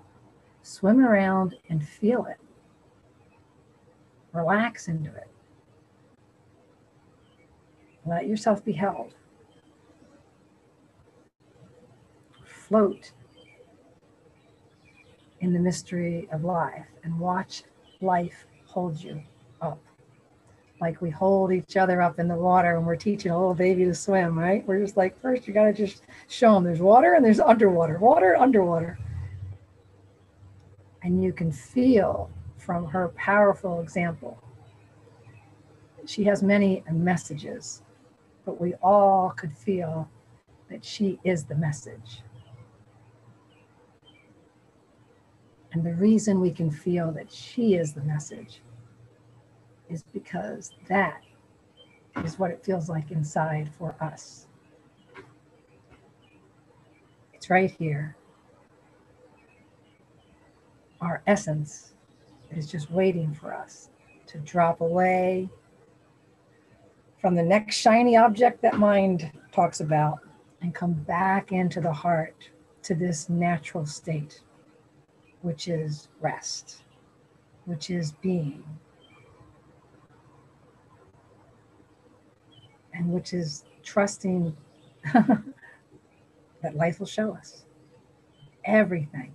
Swim 0.62 1.00
around 1.00 1.57
and 1.68 1.86
feel 1.86 2.24
it. 2.26 2.38
Relax 4.32 4.88
into 4.88 5.14
it. 5.14 5.28
Let 8.07 8.26
yourself 8.26 8.64
be 8.64 8.72
held. 8.72 9.14
Float 12.44 13.12
in 15.40 15.52
the 15.52 15.59
mystery 15.59 16.28
of 16.32 16.44
life 16.44 16.86
and 17.05 17.18
watch 17.18 17.62
life 18.00 18.46
hold 18.66 19.00
you 19.02 19.22
up. 19.61 19.78
Like 20.81 21.01
we 21.01 21.11
hold 21.11 21.53
each 21.53 21.77
other 21.77 22.03
up 22.03 22.18
in 22.18 22.29
the 22.29 22.35
water 22.35 22.77
when 22.77 22.85
we're 22.85 22.97
teaching 22.97 23.31
a 23.31 23.39
little 23.39 23.55
baby 23.55 23.85
to 23.85 23.95
swim, 23.95 24.39
right? 24.39 24.66
We're 24.66 24.81
just 24.81 24.97
like, 24.97 25.20
first, 25.20 25.47
you 25.47 25.55
got 25.55 25.64
to 25.64 25.72
just 25.72 26.03
show 26.29 26.55
them 26.55 26.64
there's 26.64 26.81
water 26.81 27.14
and 27.14 27.25
there's 27.25 27.41
underwater, 27.41 27.99
water, 27.99 28.37
underwater. 28.37 28.99
And 31.03 31.22
you 31.22 31.33
can 31.33 31.53
feel 31.53 32.31
from 32.59 32.87
her 32.87 33.09
powerful 33.09 33.81
example. 33.81 34.43
She 36.07 36.25
has 36.25 36.43
many 36.43 36.83
messages, 36.91 37.83
but 38.45 38.61
we 38.61 38.75
all 38.83 39.31
could 39.31 39.57
feel 39.57 40.09
that 40.70 40.85
she 40.85 41.20
is 41.25 41.45
the 41.45 41.55
message. 41.55 42.22
And 45.72 45.85
the 45.85 45.95
reason 45.95 46.41
we 46.41 46.51
can 46.51 46.70
feel 46.70 47.11
that 47.12 47.33
she 47.33 47.75
is 47.75 47.93
the 47.95 48.03
message 48.03 48.61
is 49.95 50.03
because 50.12 50.72
that 50.88 51.22
is 52.24 52.38
what 52.38 52.51
it 52.51 52.64
feels 52.64 52.88
like 52.88 53.12
inside 53.12 53.70
for 53.78 53.95
us. 54.01 54.49
It's 57.32 57.49
right 57.49 57.70
here. 57.70 58.16
Our 61.01 61.22
essence 61.26 61.92
is 62.51 62.70
just 62.70 62.90
waiting 62.90 63.32
for 63.32 63.55
us 63.55 63.90
to 64.26 64.38
drop 64.38 64.80
away 64.80 65.49
from 67.20 67.36
the 67.36 67.42
next 67.42 67.76
shiny 67.76 68.16
object 68.16 68.62
that 68.62 68.78
mind 68.78 69.30
talks 69.53 69.80
about 69.80 70.18
and 70.61 70.74
come 70.74 70.92
back 70.92 71.53
into 71.53 71.80
the 71.80 71.92
heart 71.92 72.51
to 72.82 72.95
this 72.95 73.28
natural 73.28 73.86
state 73.86 74.40
which 75.42 75.68
is 75.68 76.09
rest, 76.20 76.82
which 77.66 77.90
is 77.90 78.12
being, 78.12 78.64
and 82.95 83.11
which 83.11 83.32
is 83.32 83.64
trusting 83.82 84.57
that 85.12 85.45
life 86.74 86.99
will 86.99 87.07
show 87.07 87.34
us 87.34 87.64
everything 88.64 89.32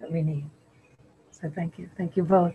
that 0.00 0.10
we 0.10 0.22
need. 0.22 0.48
So 1.30 1.50
thank 1.54 1.78
you. 1.78 1.90
Thank 1.96 2.16
you 2.16 2.22
both. 2.22 2.54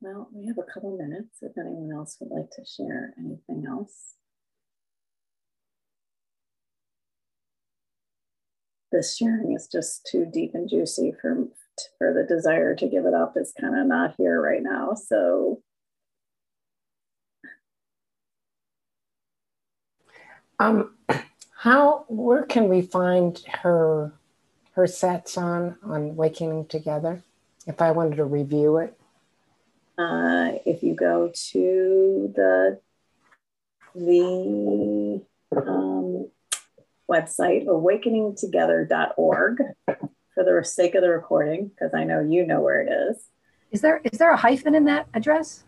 Well, 0.00 0.28
we 0.32 0.46
have 0.46 0.58
a 0.58 0.72
couple 0.72 0.96
minutes 0.96 1.38
if 1.42 1.52
anyone 1.58 1.90
else 1.92 2.16
would 2.20 2.30
like 2.30 2.50
to 2.50 2.64
share 2.64 3.14
anything 3.18 3.64
else. 3.68 4.14
this 8.90 9.16
sharing 9.16 9.54
is 9.54 9.68
just 9.70 10.06
too 10.10 10.26
deep 10.32 10.52
and 10.54 10.68
juicy 10.68 11.12
for 11.20 11.34
for 11.98 12.12
the 12.12 12.24
desire 12.24 12.74
to 12.76 12.88
give 12.88 13.06
it 13.06 13.14
up 13.14 13.34
is 13.36 13.52
kind 13.58 13.78
of 13.78 13.86
not 13.86 14.14
here 14.18 14.40
right 14.40 14.62
now. 14.62 14.94
So 14.94 15.62
um 20.58 20.94
how 21.56 22.04
where 22.08 22.44
can 22.44 22.68
we 22.68 22.82
find 22.82 23.38
her 23.62 24.12
her 24.72 24.84
satsang 24.84 25.76
on 25.82 26.16
waking 26.16 26.66
together? 26.66 27.22
If 27.66 27.82
i 27.82 27.90
wanted 27.90 28.16
to 28.16 28.24
review 28.24 28.78
it. 28.78 28.98
Uh, 29.98 30.52
if 30.64 30.82
you 30.84 30.94
go 30.94 31.32
to 31.50 32.32
the 32.34 32.80
the 33.94 35.20
um, 35.56 36.30
website, 37.10 37.66
awakeningtogether.org, 37.66 39.58
for 40.38 40.44
the 40.44 40.62
sake 40.64 40.94
of 40.94 41.02
the 41.02 41.10
recording, 41.10 41.68
because 41.68 41.92
I 41.94 42.04
know 42.04 42.20
you 42.20 42.46
know 42.46 42.60
where 42.60 42.80
it 42.80 42.88
is. 43.10 43.30
Is 43.72 43.80
there 43.80 44.00
is 44.04 44.18
there 44.18 44.30
a 44.30 44.36
hyphen 44.36 44.76
in 44.76 44.84
that 44.84 45.08
address? 45.14 45.64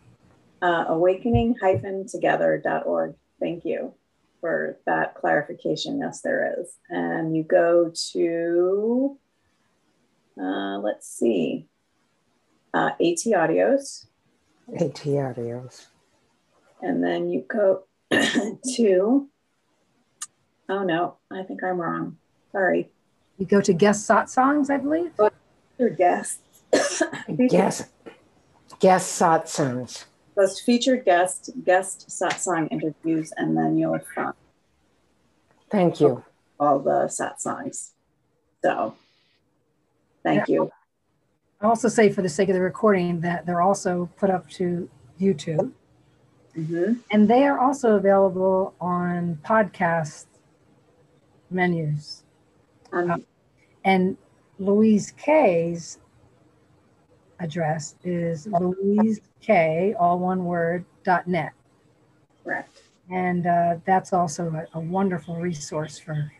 Uh, 0.62 0.84
awakening-together.org. 0.88 3.14
Thank 3.40 3.64
you 3.64 3.94
for 4.40 4.78
that 4.86 5.16
clarification. 5.16 5.98
Yes, 5.98 6.20
there 6.20 6.54
is. 6.60 6.78
And 6.88 7.34
you 7.34 7.42
go 7.42 7.90
to, 8.12 9.18
uh, 10.40 10.78
let's 10.78 11.08
see, 11.08 11.66
uh, 12.74 12.90
AT 13.00 13.00
Audios. 13.00 14.06
AT 14.74 14.94
Audios. 14.94 15.86
And 16.82 17.02
then 17.02 17.28
you 17.30 17.44
go 17.48 17.84
to 18.76 19.28
Oh 20.68 20.84
no, 20.84 21.16
I 21.32 21.42
think 21.42 21.64
I'm 21.64 21.80
wrong. 21.80 22.18
Sorry. 22.52 22.92
You 23.40 23.46
go 23.46 23.62
to 23.62 23.72
guest 23.72 24.06
satsangs, 24.06 24.68
I 24.68 24.76
believe. 24.76 25.12
Your 25.78 25.88
guests. 25.88 26.40
guest 27.48 27.88
guest 28.80 29.20
satsangs. 29.20 30.04
Those 30.36 30.60
featured 30.60 31.06
guest 31.06 31.50
guest 31.64 32.08
satsang 32.10 32.68
interviews, 32.70 33.32
and 33.38 33.56
then 33.56 33.78
you'll 33.78 33.98
find. 34.14 34.34
Thank 35.70 36.02
you. 36.02 36.22
All 36.60 36.80
the 36.80 37.08
satsangs. 37.08 37.92
So, 38.62 38.94
thank 40.22 40.46
yeah. 40.46 40.54
you. 40.54 40.72
I 41.62 41.66
also 41.66 41.88
say, 41.88 42.12
for 42.12 42.20
the 42.20 42.28
sake 42.28 42.50
of 42.50 42.54
the 42.54 42.60
recording, 42.60 43.20
that 43.22 43.46
they're 43.46 43.62
also 43.62 44.10
put 44.18 44.28
up 44.28 44.50
to 44.50 44.86
YouTube. 45.18 45.72
Mm-hmm. 46.54 46.92
And 47.10 47.26
they 47.26 47.44
are 47.46 47.58
also 47.58 47.96
available 47.96 48.74
on 48.82 49.38
podcast 49.42 50.26
menus. 51.50 52.22
Um, 52.92 53.10
uh, 53.10 53.16
and 53.84 54.16
Louise 54.58 55.12
Kay's 55.12 55.98
address 57.40 57.94
is 58.04 58.46
Louise 58.46 59.20
Kay, 59.40 59.94
all 59.98 60.18
one 60.18 60.44
word, 60.44 60.84
dot 61.04 61.26
net. 61.26 61.52
Correct. 62.44 62.82
And 63.10 63.46
uh, 63.46 63.76
that's 63.84 64.12
also 64.12 64.66
a, 64.74 64.78
a, 64.78 64.80
wonderful 64.80 65.36
resource 65.36 65.98
for 65.98 66.30